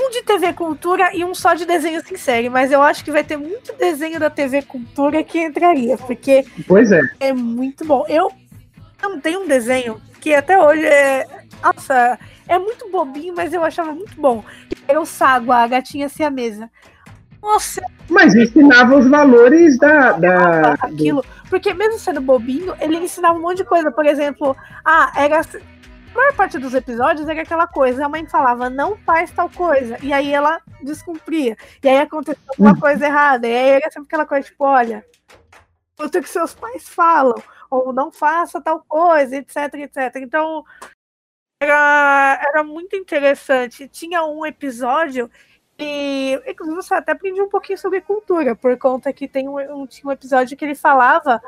[0.00, 3.12] Um de TV Cultura e um só de desenho sem série, mas eu acho que
[3.12, 6.44] vai ter muito desenho da TV Cultura que entraria, porque.
[6.66, 7.02] Pois é.
[7.20, 8.04] É muito bom.
[8.08, 8.30] Eu
[9.02, 11.26] não, tem um desenho que até hoje é.
[11.62, 14.44] Nossa, é muito bobinho, mas eu achava muito bom.
[14.98, 16.70] O Sago, a gatinha mesa.
[17.40, 17.82] Nossa!
[18.08, 20.12] Mas ensinava os valores da.
[20.12, 21.24] da aquilo.
[21.48, 23.90] Porque mesmo sendo bobinho, ele ensinava um monte de coisa.
[23.90, 25.40] Por exemplo, ah, era.
[25.40, 29.96] A maior parte dos episódios era aquela coisa, a mãe falava, não faz tal coisa.
[30.02, 31.56] E aí ela descumpria.
[31.82, 32.80] E aí acontecia alguma uhum.
[32.80, 33.48] coisa errada.
[33.48, 35.02] E aí era sempre aquela coisa, tipo, olha,
[35.98, 40.16] o que seus pais falam ou não faça tal coisa, etc, etc.
[40.16, 40.62] Então,
[41.62, 43.88] era, era muito interessante.
[43.88, 45.30] Tinha um episódio
[45.78, 49.86] e, inclusive, você até aprendia um pouquinho sobre cultura, por conta que tem um, um,
[49.86, 51.40] tinha um episódio que ele falava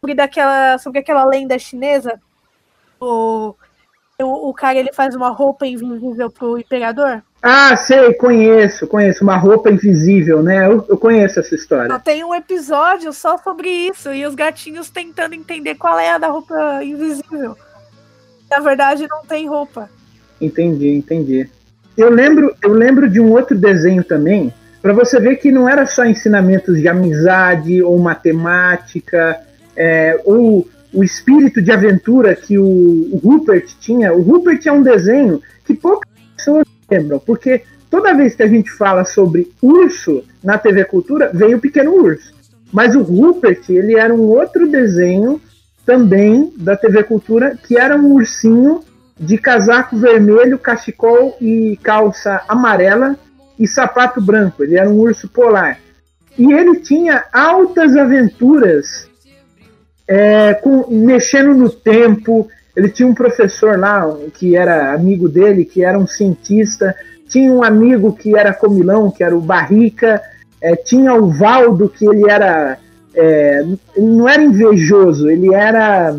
[0.00, 2.20] sobre, daquela, sobre aquela lenda chinesa.
[3.00, 3.54] O,
[4.20, 7.22] o, o cara ele faz uma roupa invisível pro imperador.
[7.42, 9.24] Ah, sei, conheço, conheço.
[9.24, 10.66] Uma roupa invisível, né?
[10.66, 11.98] Eu, eu conheço essa história.
[11.98, 16.28] Tem um episódio só sobre isso, e os gatinhos tentando entender qual é a da
[16.28, 17.56] roupa invisível.
[18.52, 19.88] Na verdade, não tem roupa.
[20.38, 21.48] Entendi, entendi.
[21.96, 25.86] Eu lembro, eu lembro de um outro desenho também, para você ver que não era
[25.86, 29.40] só ensinamentos de amizade ou matemática,
[29.74, 34.12] é, ou o espírito de aventura que o, o Rupert tinha.
[34.12, 38.70] O Rupert é um desenho que poucas pessoas lembram, porque toda vez que a gente
[38.70, 42.34] fala sobre urso na TV Cultura, vem o Pequeno Urso.
[42.70, 45.40] Mas o Rupert, ele era um outro desenho
[45.84, 48.82] também da TV Cultura, que era um ursinho
[49.18, 53.16] de casaco vermelho, cachecol e calça amarela
[53.58, 54.64] e sapato branco.
[54.64, 55.78] Ele era um urso polar.
[56.38, 59.08] E ele tinha altas aventuras
[60.08, 65.84] é, com, mexendo no tempo, ele tinha um professor lá que era amigo dele, que
[65.84, 66.94] era um cientista,
[67.28, 70.20] tinha um amigo que era comilão, que era o Barrica,
[70.60, 72.78] é, tinha o Valdo, que ele era.
[73.14, 73.64] É,
[73.96, 76.16] não era invejoso, ele era.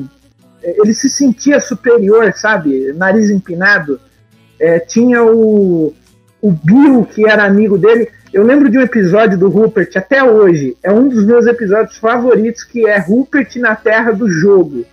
[0.62, 2.94] Ele se sentia superior, sabe?
[2.94, 4.00] Nariz empinado.
[4.60, 5.94] É, tinha o,
[6.42, 8.08] o Bill, que era amigo dele.
[8.32, 10.78] Eu lembro de um episódio do Rupert até hoje.
[10.82, 14.86] É um dos meus episódios favoritos, que é Rupert na Terra do Jogo.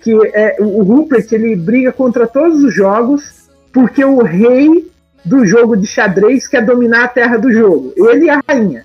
[0.00, 4.90] Que é o Rupert ele briga contra todos os jogos porque o rei
[5.24, 7.92] do jogo de xadrez quer dominar a terra do jogo.
[7.96, 8.84] Ele e a rainha.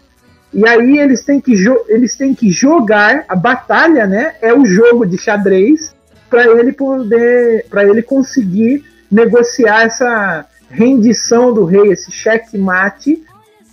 [0.54, 1.54] E aí eles têm que,
[1.88, 4.36] eles têm que jogar a batalha, né?
[4.42, 5.94] É o jogo de xadrez
[6.30, 13.24] para ele poder, para ele conseguir negociar essa rendição do rei, esse checkmate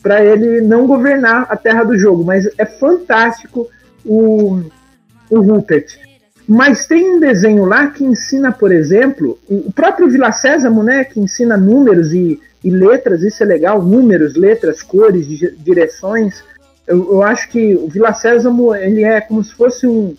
[0.02, 2.22] para ele não governar a terra do jogo.
[2.22, 3.68] Mas é fantástico
[4.04, 4.60] o,
[5.30, 5.98] o Rupert.
[6.46, 11.18] Mas tem um desenho lá que ensina, por exemplo, o próprio Vila Sésamo, né, que
[11.18, 15.26] ensina números e, e letras, isso é legal, números, letras, cores,
[15.58, 16.44] direções.
[16.86, 20.14] Eu, eu acho que o Vila Sésamo ele é como se fosse um,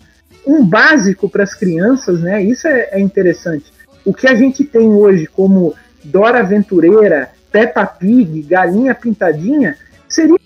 [0.46, 2.42] um básico para as crianças, né?
[2.42, 3.72] Isso é, é interessante.
[4.04, 5.74] O que a gente tem hoje como
[6.04, 9.76] Dora Aventureira, Peppa Pig, Galinha Pintadinha,
[10.08, 10.38] seria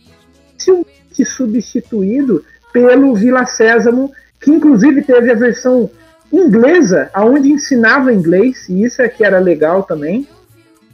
[1.25, 5.91] substituído pelo Vila Sésamo, que inclusive teve a versão
[6.33, 10.27] inglesa, aonde ensinava inglês, e isso é que era legal também.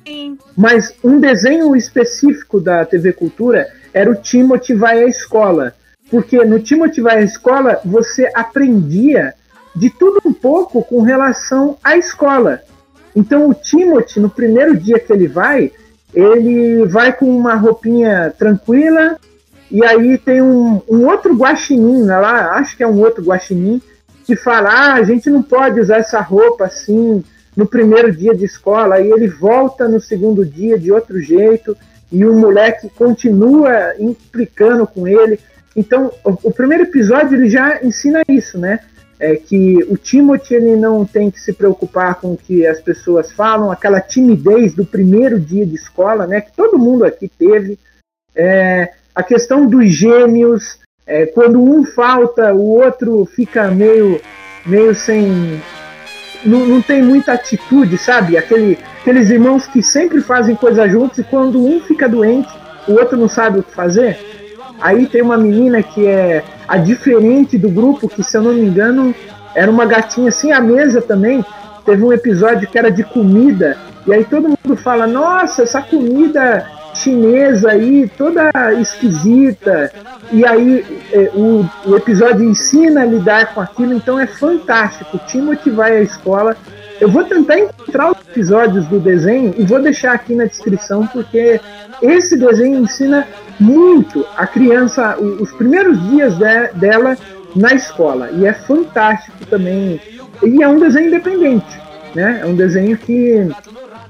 [0.06, 0.38] Sim.
[0.56, 5.74] Mas um desenho específico da TV Cultura era o Timothy vai à escola.
[6.10, 9.32] Porque no Timothy vai à escola você aprendia
[9.74, 12.60] de tudo um pouco com relação à escola.
[13.14, 15.72] Então o Timothy, no primeiro dia que ele vai,
[16.12, 19.16] ele vai com uma roupinha tranquila,
[19.70, 23.80] e aí tem um, um outro guaxinim né, lá, acho que é um outro guaxinim,
[24.26, 27.24] que fala, ah, a gente não pode usar essa roupa assim
[27.56, 31.74] no primeiro dia de escola, aí ele volta no segundo dia de outro jeito,
[32.10, 35.38] e o moleque continua implicando com ele.
[35.74, 38.80] Então, o, o primeiro episódio ele já ensina isso, né?
[39.18, 43.32] é que o Timothy ele não tem que se preocupar com o que as pessoas
[43.32, 47.78] falam, aquela timidez do primeiro dia de escola, né, que todo mundo aqui teve,
[48.34, 54.20] é, a questão dos gêmeos, é, quando um falta, o outro fica meio,
[54.66, 55.62] meio sem,
[56.44, 58.36] não, não tem muita atitude, sabe?
[58.36, 62.48] Aquele, aqueles irmãos que sempre fazem coisa juntos e quando um fica doente,
[62.86, 64.18] o outro não sabe o que fazer.
[64.80, 68.62] Aí tem uma menina que é a diferente do grupo, que se eu não me
[68.62, 69.14] engano
[69.54, 71.44] era uma gatinha assim, a mesa também.
[71.84, 76.66] Teve um episódio que era de comida, e aí todo mundo fala: Nossa, essa comida
[76.96, 79.92] chinesa aí, toda esquisita.
[80.32, 85.16] E aí é, o, o, episódio ensina a lidar com aquilo, então é fantástico.
[85.16, 86.56] O Timothy vai à escola.
[87.00, 91.60] Eu vou tentar encontrar os episódios do desenho e vou deixar aqui na descrição, porque
[92.00, 93.26] esse desenho ensina
[93.60, 97.16] muito a criança, os primeiros dias de, dela
[97.54, 98.30] na escola.
[98.32, 100.00] E é fantástico também.
[100.42, 101.80] E é um desenho independente,
[102.14, 102.40] né?
[102.42, 103.46] É um desenho que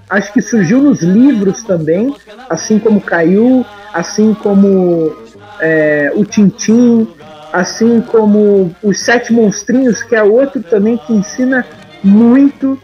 [0.08, 2.14] acho que surgiu nos livros também,
[2.48, 5.14] assim como Caiu, assim como
[5.60, 7.08] é, o Tintim,
[7.52, 11.64] assim como os Sete Monstrinhos, que é outro também que ensina
[12.02, 12.78] muito.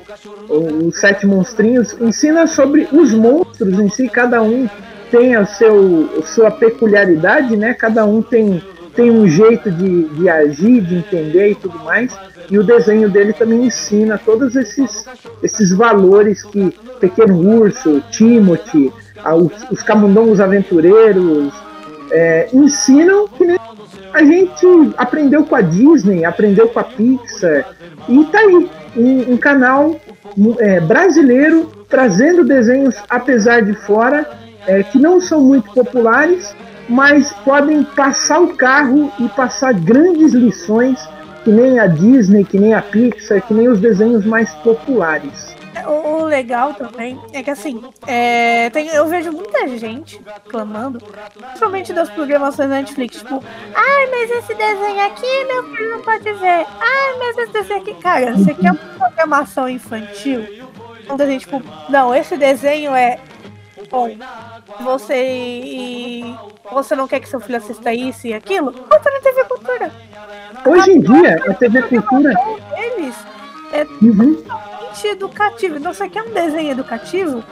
[0.48, 4.68] Os Sete Monstrinhos ensina sobre os monstros em si, cada um
[5.11, 7.74] tem a, seu, sua peculiaridade, né?
[7.74, 8.62] Cada um tem,
[8.94, 12.14] tem um jeito de, de agir, de entender e tudo mais.
[12.50, 15.07] E o desenho dele também ensina todos esses,
[15.42, 18.92] esses valores que Pequeno Urso, Timothy,
[19.24, 21.52] a, os, os Camundongos Aventureiros
[22.11, 23.59] é, ensinam que nem
[24.12, 27.74] a gente aprendeu com a Disney, aprendeu com a Pixar.
[28.09, 29.96] E tá aí, um, um canal
[30.58, 34.29] é, brasileiro trazendo desenhos apesar de fora
[34.67, 36.54] é, que não são muito populares,
[36.93, 41.01] mas podem passar o carro e passar grandes lições,
[41.43, 45.57] que nem a Disney, que nem a Pixar, que nem os desenhos mais populares.
[45.87, 50.21] O legal também é que assim, é, tem, eu vejo muita gente
[50.51, 53.43] clamando, principalmente das programações da Netflix, tipo,
[53.75, 56.67] ai, mas esse desenho aqui meu filho não pode ver.
[56.79, 60.45] Ai, mas esse desenho aqui, cara, você quer uma programação infantil?
[61.11, 63.19] Um desenho, tipo, não, esse desenho é
[63.90, 64.09] bom,
[64.81, 66.25] você
[66.73, 69.92] você não quer que seu filho assista isso e aquilo, bota na TV Cultura.
[70.64, 72.33] Hoje em dia, a TV Cultura.
[72.77, 73.16] Eles
[73.73, 74.35] é uhum.
[74.37, 75.77] totalmente educativo.
[75.77, 77.44] Então, você quer um desenho educativo?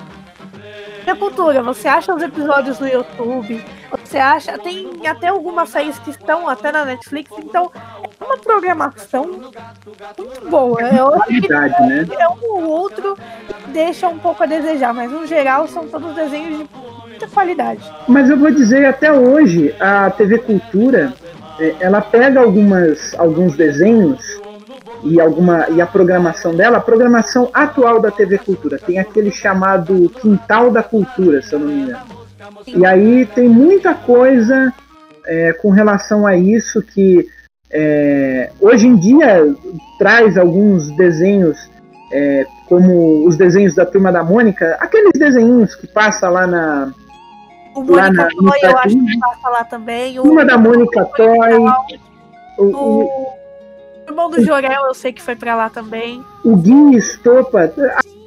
[1.04, 3.64] TV Cultura, você acha os episódios no YouTube,
[4.04, 4.58] Você acha?
[4.58, 10.82] Tem até algumas séries que estão até na Netflix, então é uma programação muito boa.
[10.82, 12.06] Eu acho que né?
[12.18, 13.16] é um ou outro
[13.68, 16.68] deixa um pouco a desejar, mas no geral são todos desenhos de
[17.08, 17.80] muita qualidade.
[18.08, 21.12] Mas eu vou dizer, até hoje, a TV Cultura,
[21.58, 24.40] é, ela pega algumas, alguns desenhos
[25.02, 30.10] e alguma e a programação dela, a programação atual da TV Cultura tem aquele chamado
[30.20, 32.19] Quintal da Cultura, se eu não me engano.
[32.66, 34.72] E aí tem muita coisa
[35.26, 37.26] é, com relação a isso que
[37.70, 39.54] é, hoje em dia
[39.98, 41.70] traz alguns desenhos
[42.12, 46.92] é, como os desenhos da Turma da Mônica, aqueles desenhos que passa lá na
[47.74, 50.14] o Mônica na, Toy, eu acho que passa lá também.
[50.16, 51.58] Turma da Mônica Toy.
[52.58, 53.32] O, o,
[54.08, 56.24] irmão do Jorel, eu sei que foi para lá também.
[56.44, 57.72] O Gui Estopa,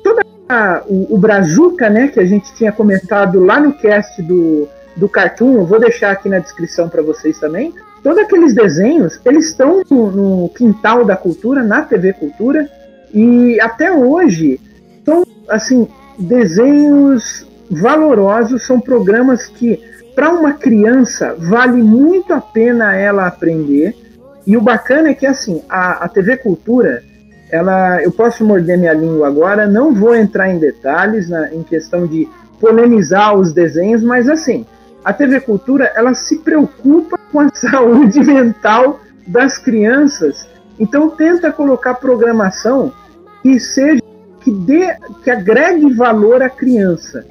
[0.04, 0.24] toda
[0.88, 5.56] o, o Brazuca, né, que a gente tinha comentado lá no cast do, do Cartoon,
[5.56, 7.74] eu vou deixar aqui na descrição para vocês também.
[8.04, 12.70] Todos aqueles desenhos, eles estão no, no, quintal da cultura, na TV Cultura,
[13.14, 14.60] e até hoje
[15.06, 15.88] são, assim,
[16.20, 19.80] desenhos valorosos, são programas que,
[20.14, 23.96] para uma criança, vale muito a pena ela aprender,
[24.46, 27.02] e o bacana é que assim, a, a TV Cultura,
[27.54, 32.08] ela, eu posso morder minha língua agora, não vou entrar em detalhes na, em questão
[32.08, 32.28] de
[32.60, 34.66] polemizar os desenhos, mas assim,
[35.06, 40.50] a TV Cultura ela se preocupa com a saúde mental das crianças,
[40.80, 42.92] então tenta colocar programação
[43.44, 44.02] que seja
[44.40, 47.24] que dê, que agregue valor à criança.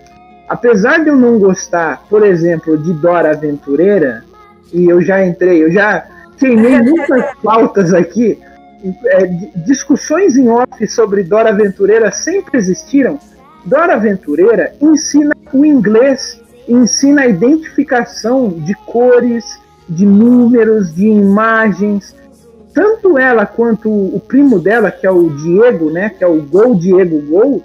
[0.48, 4.22] Apesar de eu não gostar, por exemplo, de Dora Aventureira,
[4.72, 6.06] e eu já entrei, eu já
[6.38, 8.38] queimei muitas pautas aqui.
[9.05, 9.26] É,
[9.64, 13.18] discussões em off sobre Dora Aventureira sempre existiram.
[13.64, 19.59] Dora Aventureira ensina o inglês, ensina a identificação de cores,
[19.89, 22.14] de números, de imagens.
[22.74, 26.74] Tanto ela quanto o primo dela, que é o Diego, né, que é o Gol
[26.74, 27.62] Diego Gol,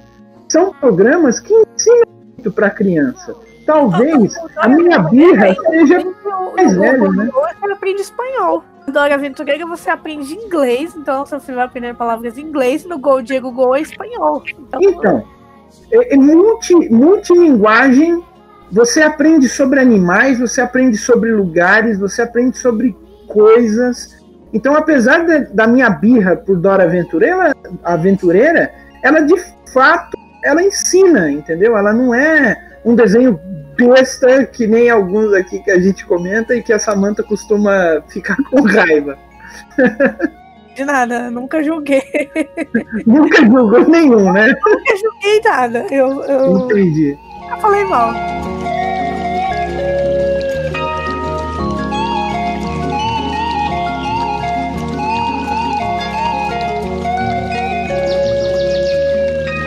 [0.49, 2.05] são programas que ensinam
[2.36, 3.36] muito para a criança.
[3.65, 6.01] Talvez a minha birra seja
[6.55, 7.30] mais velha, né?
[7.34, 8.63] Você aprende espanhol.
[8.91, 13.51] Dora Aventureira você aprende inglês, então filho vai aprender palavras em inglês, no Gol Diego
[13.51, 14.41] Gol é espanhol.
[14.47, 15.25] Então, então
[15.91, 18.23] é, é multi, multilinguagem,
[18.71, 22.95] você aprende sobre animais, você aprende sobre lugares, você aprende sobre
[23.27, 24.17] coisas.
[24.53, 28.71] Então, apesar de, da minha birra por Dora Aventureira, Aventureira,
[29.03, 29.35] ela de
[29.73, 31.77] fato ela ensina, entendeu?
[31.77, 33.39] Ela não é um desenho
[33.78, 38.36] besta, que nem alguns aqui que a gente comenta e que a Samantha costuma ficar
[38.49, 39.17] com raiva.
[40.75, 42.03] De nada, nunca julguei.
[43.07, 44.47] Nunca julgou nenhum, né?
[44.47, 45.88] Nunca julguei nada.
[45.89, 46.57] Eu, eu...
[46.65, 47.17] Entendi.
[47.49, 48.13] Eu falei mal.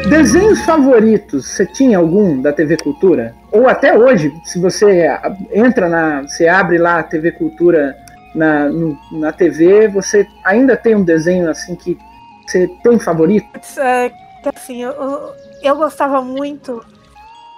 [0.08, 3.34] Desenhos favoritos, você tinha algum da TV Cultura?
[3.52, 5.08] Ou até hoje, se você
[5.52, 6.22] entra na.
[6.22, 7.96] Você abre lá a TV Cultura
[8.34, 11.98] na, no, na TV, você ainda tem um desenho assim que
[12.46, 13.48] você tem favorito?
[13.78, 14.10] É,
[14.54, 16.84] assim, eu, eu gostava muito.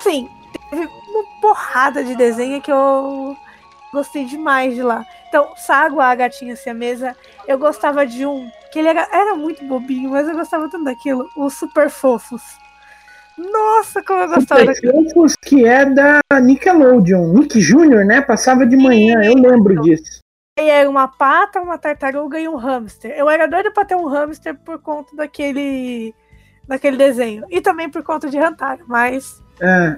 [0.01, 0.28] Sim,
[0.70, 3.36] teve uma porrada de desenho que eu
[3.93, 5.05] gostei demais de lá.
[5.28, 7.16] Então, Sago, a gatinha mesa,
[7.47, 11.28] eu gostava de um que ele era, era muito bobinho, mas eu gostava tanto daquilo,
[11.36, 12.61] os Super Fofos.
[13.38, 14.74] Nossa, como eu gostava.
[14.74, 18.20] Fofos que é da Nickelodeon, Nick Jr., né?
[18.20, 20.20] Passava de manhã, eu lembro disso.
[20.58, 23.10] E era uma pata, uma tartaruga e um hamster.
[23.12, 26.14] Eu era doida pra ter um hamster por conta daquele
[26.68, 27.44] daquele desenho.
[27.50, 29.42] E também por conta de Hantaro, mas.
[29.60, 29.96] É.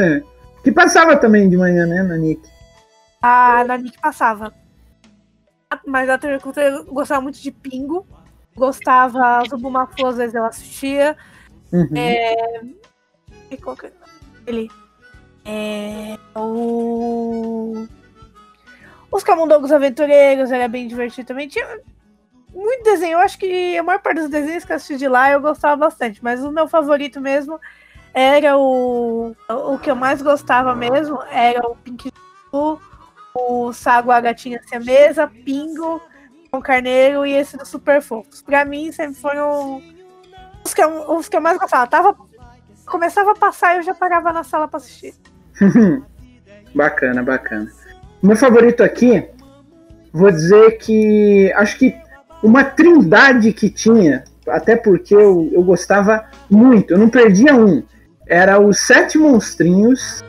[0.64, 2.42] que passava também de manhã, né, na Nick?
[3.22, 4.52] Ah, na Nick passava.
[5.86, 8.06] Mas a TV Cultura eu gostava muito de Pingo.
[8.56, 11.16] Gostava do Bumafu, às vezes eu assistia.
[11.72, 11.96] Uhum.
[11.96, 13.56] É...
[13.62, 13.92] Qual que é
[14.46, 14.70] ele?
[15.44, 16.16] É...
[16.38, 17.86] O...
[19.10, 21.48] Os Camundongos Aventureiros era bem divertido também.
[21.48, 21.80] Tinha
[22.54, 23.14] muito desenho.
[23.14, 25.76] Eu acho que a maior parte dos desenhos que eu assisti de lá eu gostava
[25.76, 26.22] bastante.
[26.22, 27.58] Mas o meu favorito mesmo
[28.14, 29.34] era o.
[29.48, 32.12] O que eu mais gostava mesmo era o Pink
[32.50, 32.80] Blue
[33.34, 36.00] o Sago, a gatinha mesa, Pingo,
[36.52, 38.42] o Carneiro e esse do Super Fofos.
[38.42, 39.82] Pra mim, sempre foram
[40.64, 41.86] os que eu, os que eu mais gostava.
[41.86, 42.16] Tava,
[42.86, 45.14] começava a passar e eu já parava na sala pra assistir.
[46.74, 47.70] bacana, bacana.
[48.22, 49.26] Meu favorito aqui,
[50.12, 51.96] vou dizer que acho que
[52.42, 57.82] uma trindade que tinha, até porque eu, eu gostava muito, eu não perdia um.
[58.26, 60.22] Era os Sete Monstrinhos,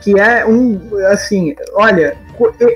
[0.00, 0.78] que é um
[1.10, 2.16] assim, olha,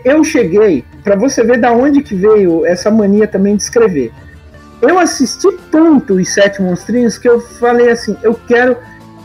[0.04, 4.12] eu cheguei para você ver da onde que veio essa mania também de escrever.
[4.80, 8.76] Eu assisti tanto os Sete Monstrinhos que eu falei assim, eu quero,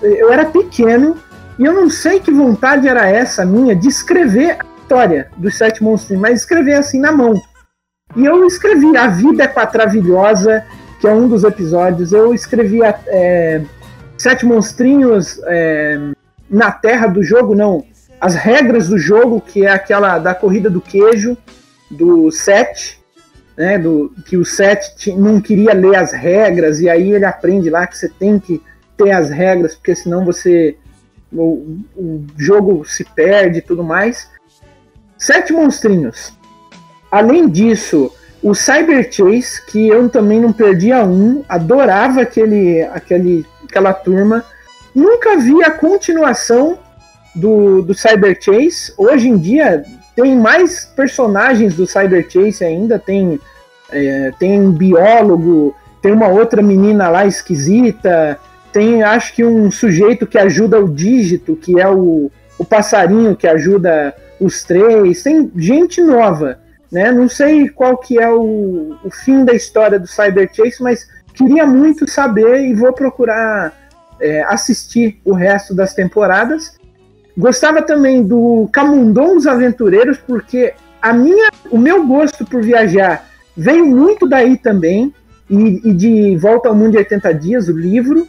[0.02, 1.16] eu era pequeno
[1.60, 5.84] e eu não sei que vontade era essa minha de escrever a história dos Sete
[5.84, 7.40] Monstrinhos, mas escrever assim na mão.
[8.16, 10.66] E eu escrevi A Vida é Quatravilhosa,
[11.00, 12.12] que é um dos episódios.
[12.12, 13.62] Eu escrevi é,
[14.18, 16.00] Sete Monstrinhos é,
[16.50, 17.86] na Terra do Jogo, não.
[18.20, 21.38] As regras do jogo, que é aquela da corrida do queijo,
[21.92, 23.03] do Sete,
[23.58, 27.86] né, do, que o Sete não queria ler as regras, e aí ele aprende lá
[27.86, 28.62] que você tem que
[28.98, 30.78] ter as regras, porque senão você.
[31.32, 34.30] O, o jogo se perde e tudo mais.
[35.18, 36.34] Sete monstrinhos.
[37.10, 43.94] Além disso, o Cyber Chase, que eu também não perdia um, adorava aquele, aquele, aquela
[43.94, 44.44] turma.
[44.94, 46.78] Nunca vi a continuação
[47.34, 48.94] do, do Cyber Chase.
[48.98, 49.84] Hoje em dia
[50.16, 53.00] tem mais personagens do Cyber Chase ainda.
[53.00, 53.40] Tem,
[53.92, 58.40] é, tem um biólogo, tem uma outra menina lá esquisita.
[58.72, 63.48] Tem acho que um sujeito que ajuda o dígito, que é o, o passarinho que
[63.48, 65.24] ajuda os três.
[65.24, 66.60] Tem gente nova.
[66.92, 67.12] Né?
[67.12, 71.66] Não sei qual que é o, o fim da história do Cyber Chase, mas queria
[71.66, 73.74] muito saber e vou procurar
[74.20, 76.78] é, assistir o resto das temporadas.
[77.38, 84.28] Gostava também do Camundongos Aventureiros, porque a minha, o meu gosto por viajar veio muito
[84.28, 85.14] daí também,
[85.50, 88.28] e, e de Volta ao Mundo em 80 Dias, o livro,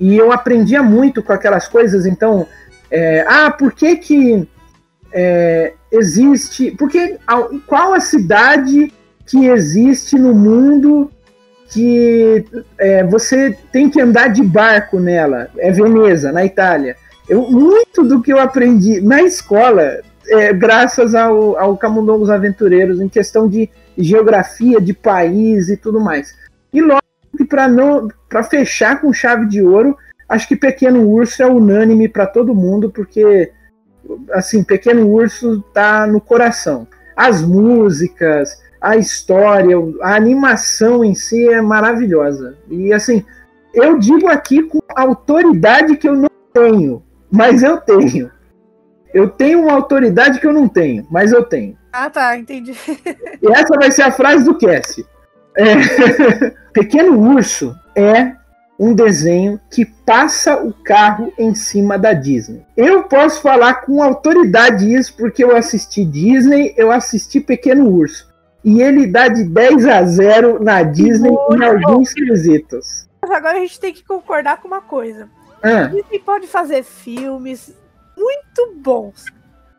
[0.00, 2.46] e eu aprendia muito com aquelas coisas, então,
[2.90, 4.48] é, ah, por que que
[5.12, 6.72] é, existe.
[6.72, 7.16] Porque
[7.66, 8.92] qual a cidade
[9.26, 11.10] que existe no mundo
[11.70, 12.44] que
[12.78, 15.48] é, você tem que andar de barco nela?
[15.56, 16.96] É Veneza, na Itália.
[17.28, 23.08] Eu, muito do que eu aprendi na escola, é, graças ao, ao Camundongos Aventureiros, em
[23.08, 26.34] questão de geografia, de país e tudo mais.
[26.72, 27.00] E logo
[27.36, 29.96] que para fechar com chave de ouro,
[30.28, 33.52] acho que Pequeno Urso é unânime para todo mundo, porque
[34.32, 36.86] assim, Pequeno Urso tá no coração.
[37.16, 42.56] As músicas, a história, a animação em si é maravilhosa.
[42.68, 43.24] E assim,
[43.72, 47.02] eu digo aqui com autoridade que eu não tenho,
[47.34, 48.30] mas eu tenho.
[49.12, 51.76] Eu tenho uma autoridade que eu não tenho, mas eu tenho.
[51.92, 52.74] Ah, tá, entendi.
[53.42, 55.06] E essa vai ser a frase do Cassie.
[55.56, 55.74] É...
[56.72, 58.32] Pequeno Urso é
[58.78, 62.64] um desenho que passa o carro em cima da Disney.
[62.76, 68.32] Eu posso falar com autoridade isso porque eu assisti Disney, eu assisti Pequeno Urso.
[68.64, 73.06] E ele dá de 10 a 0 na Disney Muito em alguns quesitos.
[73.22, 75.28] Mas agora a gente tem que concordar com uma coisa.
[75.64, 77.74] A Disney pode fazer filmes
[78.16, 79.24] muito bons.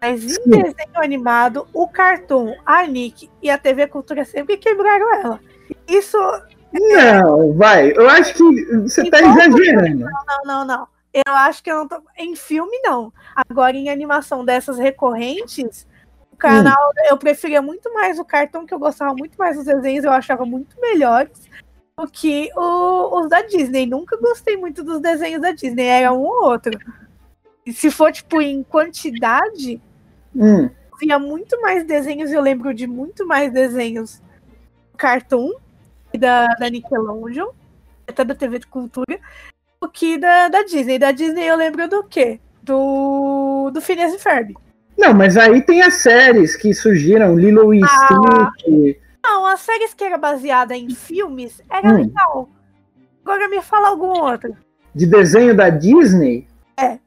[0.02, 0.50] Mas em Sim.
[0.50, 5.40] desenho animado, o Cartoon, a Nick e a TV Cultura sempre quebraram ela.
[5.88, 6.18] Isso
[6.74, 7.92] não, vai.
[7.96, 10.00] Eu acho que você está exagerando.
[10.00, 10.88] Não, não, não, não.
[11.14, 12.02] Eu acho que eu não tô.
[12.18, 13.14] Em filme, não.
[13.36, 15.88] Agora, em animação dessas recorrentes,
[16.32, 17.02] o canal, hum.
[17.10, 20.46] eu preferia muito mais o cartão, que eu gostava muito mais dos desenhos, eu achava
[20.46, 21.48] muito melhores
[22.12, 23.86] que o, os da Disney.
[23.86, 26.78] Nunca gostei muito dos desenhos da Disney, era um ou outro.
[27.66, 29.82] E se for, tipo, em quantidade,
[30.36, 30.70] hum.
[31.00, 34.22] via muito mais desenhos, eu lembro de muito mais desenhos
[34.98, 35.54] cartoon
[36.18, 37.50] da, da Nickelodeon,
[38.08, 39.20] até da TV de Cultura,
[39.82, 41.00] do que da, da Disney.
[41.00, 42.40] Da Disney eu lembro do quê?
[42.62, 44.54] Do, do Phineas e Ferb.
[44.98, 48.98] Não, mas aí tem as séries que surgiram, Lilo e ah, Stitch.
[49.26, 51.98] Não, as séries que era baseada em filmes era hum.
[51.98, 52.50] legal.
[53.24, 54.56] Agora me fala algum outro.
[54.94, 56.48] De desenho da Disney?
[56.78, 57.00] É.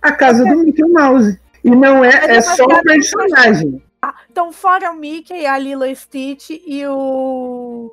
[0.00, 0.52] A Casa é.
[0.52, 1.38] do Mickey Mouse.
[1.64, 3.82] E não é, é, é só o personagem.
[4.00, 7.92] Ah, então, fora o Mickey, a Lilo Stitch e o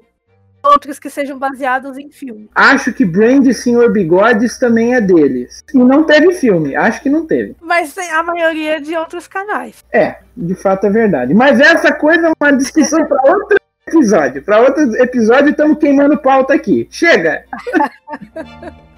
[0.63, 2.47] outros que sejam baseados em filme.
[2.53, 5.63] Acho que Brand e Senhor Bigodes também é deles.
[5.73, 7.55] E não teve filme, acho que não teve.
[7.59, 9.84] Mas tem a maioria de outros canais.
[9.91, 11.34] É, de fato é verdade.
[11.34, 13.61] Mas essa coisa é uma discussão para outro
[13.91, 14.41] episódio.
[14.41, 16.87] Para outro episódio, estamos queimando pauta aqui.
[16.89, 17.43] Chega!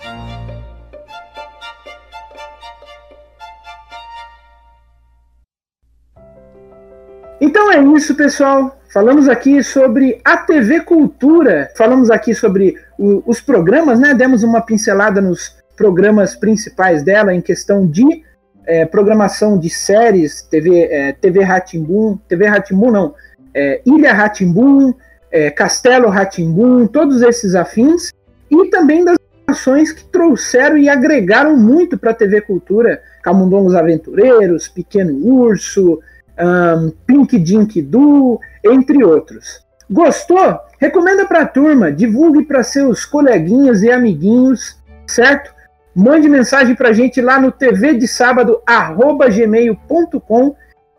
[7.41, 8.79] Então é isso, pessoal.
[8.93, 14.13] Falamos aqui sobre a TV Cultura, falamos aqui sobre o, os programas, né?
[14.13, 18.23] Demos uma pincelada nos programas principais dela em questão de
[18.65, 23.13] é, programação de séries, TV, é, TV Ratimbum, TV Ratimbum não,
[23.53, 24.93] é, Ilha Ratimbum,
[25.31, 28.11] é, Castelo Ratimbum, todos esses afins,
[28.49, 34.67] e também das ações que trouxeram e agregaram muito para a TV Cultura, Camundongos Aventureiros,
[34.67, 35.99] Pequeno Urso,
[36.39, 39.63] um, Pink Dink Doo, entre outros.
[39.89, 40.59] Gostou?
[40.79, 44.77] Recomenda para a turma, divulgue para seus coleguinhas e amiguinhos,
[45.07, 45.53] certo?
[45.95, 47.97] Mande mensagem para a gente lá no tv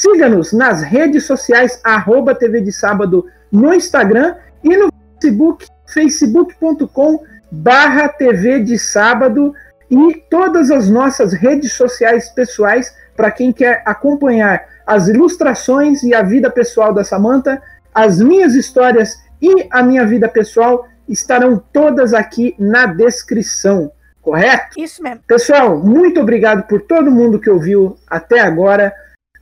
[0.05, 8.11] Siga-nos nas redes sociais, arroba TV de sábado no Instagram e no Facebook, facebook.com barra
[8.11, 9.55] TV de sábado
[9.91, 16.23] e todas as nossas redes sociais pessoais para quem quer acompanhar as ilustrações e a
[16.23, 17.63] vida pessoal da Samanta,
[17.95, 23.91] as minhas histórias e a minha vida pessoal estarão todas aqui na descrição,
[24.21, 24.79] correto?
[24.79, 25.21] Isso mesmo.
[25.27, 28.93] Pessoal, muito obrigado por todo mundo que ouviu até agora.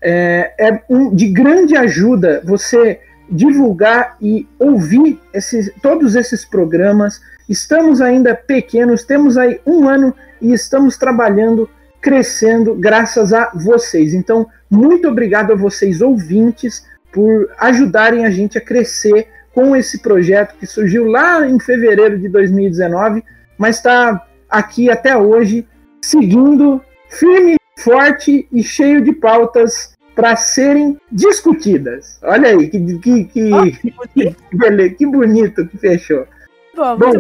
[0.03, 3.00] É, é um, de grande ajuda você
[3.30, 7.20] divulgar e ouvir esses, todos esses programas.
[7.48, 11.68] Estamos ainda pequenos, temos aí um ano e estamos trabalhando,
[12.00, 14.12] crescendo, graças a vocês.
[14.12, 20.57] Então, muito obrigado a vocês, ouvintes, por ajudarem a gente a crescer com esse projeto
[20.59, 23.22] que surgiu lá em fevereiro de 2019,
[23.59, 25.66] mas está aqui até hoje,
[26.00, 32.18] seguindo firme, forte e cheio de pautas para serem discutidas.
[32.23, 34.97] Olha aí, que, que, que, oh, que, bonito.
[34.97, 36.27] que bonito que fechou.
[36.75, 37.12] Bom, bom,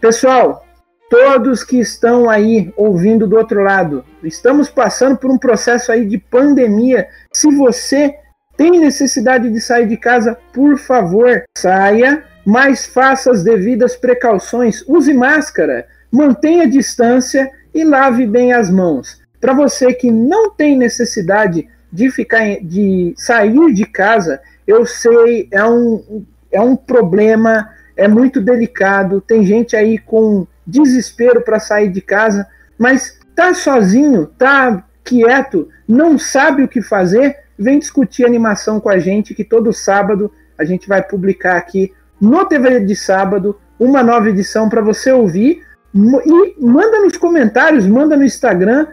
[0.00, 0.64] pessoal,
[1.10, 6.18] todos que estão aí ouvindo do outro lado, estamos passando por um processo aí de
[6.18, 7.08] pandemia.
[7.32, 8.14] Se você
[8.56, 14.84] tem necessidade de sair de casa, por favor, saia, mas faça as devidas precauções.
[14.88, 19.21] Use máscara, mantenha distância e lave bem as mãos.
[19.42, 25.64] Para você que não tem necessidade de ficar de sair de casa, eu sei, é
[25.64, 29.20] um, é um problema, é muito delicado.
[29.20, 32.46] Tem gente aí com desespero para sair de casa,
[32.78, 39.00] mas tá sozinho, tá quieto, não sabe o que fazer, vem discutir animação com a
[39.00, 44.30] gente, que todo sábado a gente vai publicar aqui no TV de sábado uma nova
[44.30, 48.86] edição para você ouvir e manda nos comentários, manda no Instagram.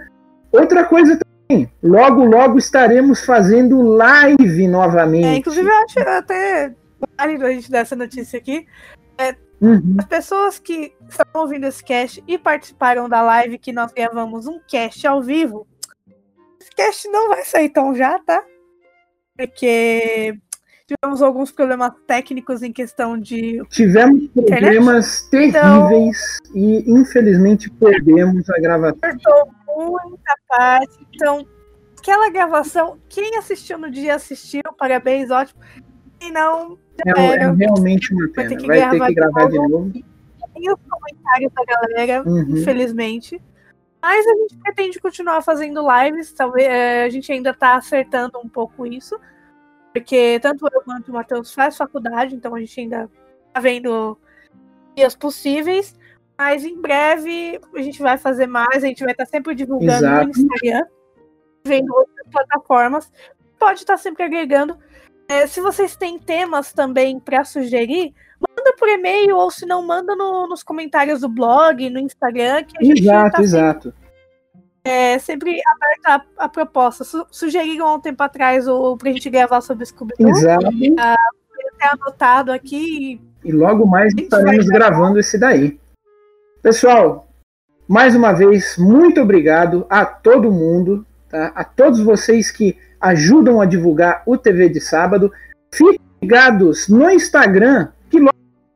[0.52, 5.26] Outra coisa também, logo logo estaremos fazendo live novamente.
[5.26, 6.74] É, inclusive eu acho até
[7.18, 8.66] válido a gente dar essa notícia aqui.
[9.18, 9.96] É, Uhum.
[9.98, 14.60] As pessoas que estão ouvindo esse cast e participaram da live que nós gravamos um
[14.66, 15.68] cast ao vivo,
[16.60, 18.42] esse cast não vai sair tão já, tá?
[19.36, 20.38] Porque
[20.88, 23.62] tivemos alguns problemas técnicos em questão de.
[23.70, 25.52] Tivemos problemas internet.
[25.54, 29.00] terríveis então, e infelizmente perdemos a gravação.
[29.00, 31.08] Cortou muita parte.
[31.14, 31.48] Então,
[31.98, 35.62] aquela gravação, quem assistiu no dia assistiu, parabéns, ótimo.
[36.22, 38.34] E não, é, é, realmente uma pena.
[38.36, 39.92] Vai ter que, vai ter que gravar de novo.
[39.92, 42.58] Tem os comentários da galera, uhum.
[42.58, 43.42] infelizmente.
[44.02, 46.34] Mas a gente pretende continuar fazendo lives.
[46.34, 49.20] Talvez é, a gente ainda está acertando um pouco isso.
[49.94, 53.10] Porque tanto eu quanto o Matheus faz faculdade, então a gente ainda
[53.48, 54.18] está vendo
[54.96, 55.96] dias possíveis.
[56.40, 60.24] Mas em breve a gente vai fazer mais, a gente vai estar sempre divulgando Exato.
[60.24, 60.86] no Instagram,
[61.66, 63.12] vendo outras plataformas.
[63.60, 64.78] Pode estar sempre agregando.
[65.28, 70.16] É, se vocês têm temas também para sugerir, manda por e-mail ou se não, manda
[70.16, 72.64] no, nos comentários do blog, no Instagram.
[72.64, 73.94] Que a gente exato, tá exato.
[74.86, 77.04] é sempre aberta a, a proposta.
[77.04, 80.30] Su sugeriram há um tempo atrás o, pra gente gravar sobre Scooby-Doo.
[80.30, 80.70] Exato.
[80.70, 80.96] Uh,
[81.76, 83.22] até anotado aqui.
[83.44, 85.78] E logo mais estaremos gravando esse daí.
[86.62, 87.30] Pessoal,
[87.88, 91.54] mais uma vez, muito obrigado a todo mundo, tá?
[91.56, 95.32] a todos vocês que ajudam a divulgar o TV de sábado.
[95.74, 98.34] Fiquem ligados no Instagram, que logo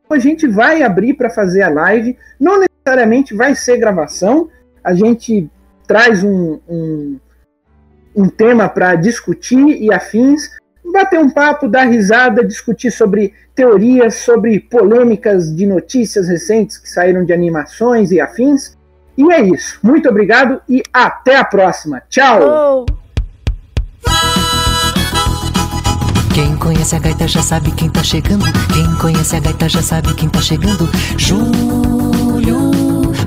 [0.10, 2.18] a gente vai abrir para fazer a live.
[2.40, 4.50] Não necessariamente vai ser gravação,
[4.82, 5.52] a gente
[5.86, 7.20] traz um, um,
[8.16, 10.50] um tema para discutir e afins,
[10.92, 17.24] bater um papo, dar risada, discutir sobre teorias, sobre polêmicas de notícias recentes que saíram
[17.24, 18.78] de animações e afins.
[19.18, 19.80] E é isso.
[19.84, 22.02] Muito obrigado e até a próxima.
[22.10, 22.40] Tchau!
[22.42, 22.86] Oh.
[26.34, 28.46] Quem conhece a gaita já sabe quem tá chegando.
[28.74, 30.90] Quem conhece a gaita já sabe quem tá chegando.
[31.16, 32.72] Júlio,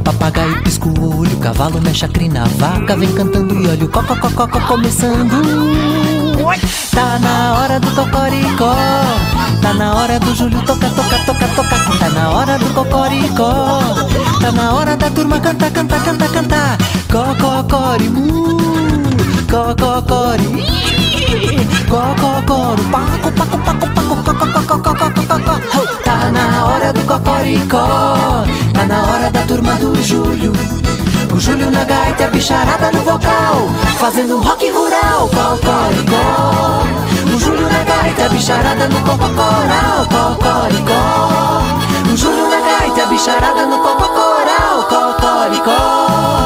[0.02, 4.48] papagaio pisca o olho, cavalo mexe a crina, vaca vem cantando e olha o cocococó
[4.66, 6.15] começando.
[6.46, 8.76] Tá na hora do cocoricó,
[9.60, 11.98] tá na hora do Júlio toca, toca, toca, toca.
[11.98, 13.80] Tá na hora do cocoricó,
[14.40, 16.78] tá na hora da turma cantar, cantar, cantar, cantar.
[17.10, 18.56] Cococori, mu,
[19.50, 20.66] cococori.
[21.88, 28.35] Cococoro, paco, paco, paco, paco, paco, Tá na hora do cocoricó, tá
[28.86, 30.52] na hora da turma do Júlio.
[31.34, 33.68] O Júlio na gaita, a bicharada no vocal,
[33.98, 36.84] fazendo rock rural, cocoricó.
[37.34, 41.62] O Júlio na gaita, a bicharada no cocorcoral, cocoricó.
[42.12, 46.45] O Júlio na gaita, a bicharada no cocorcoral, cocoricó.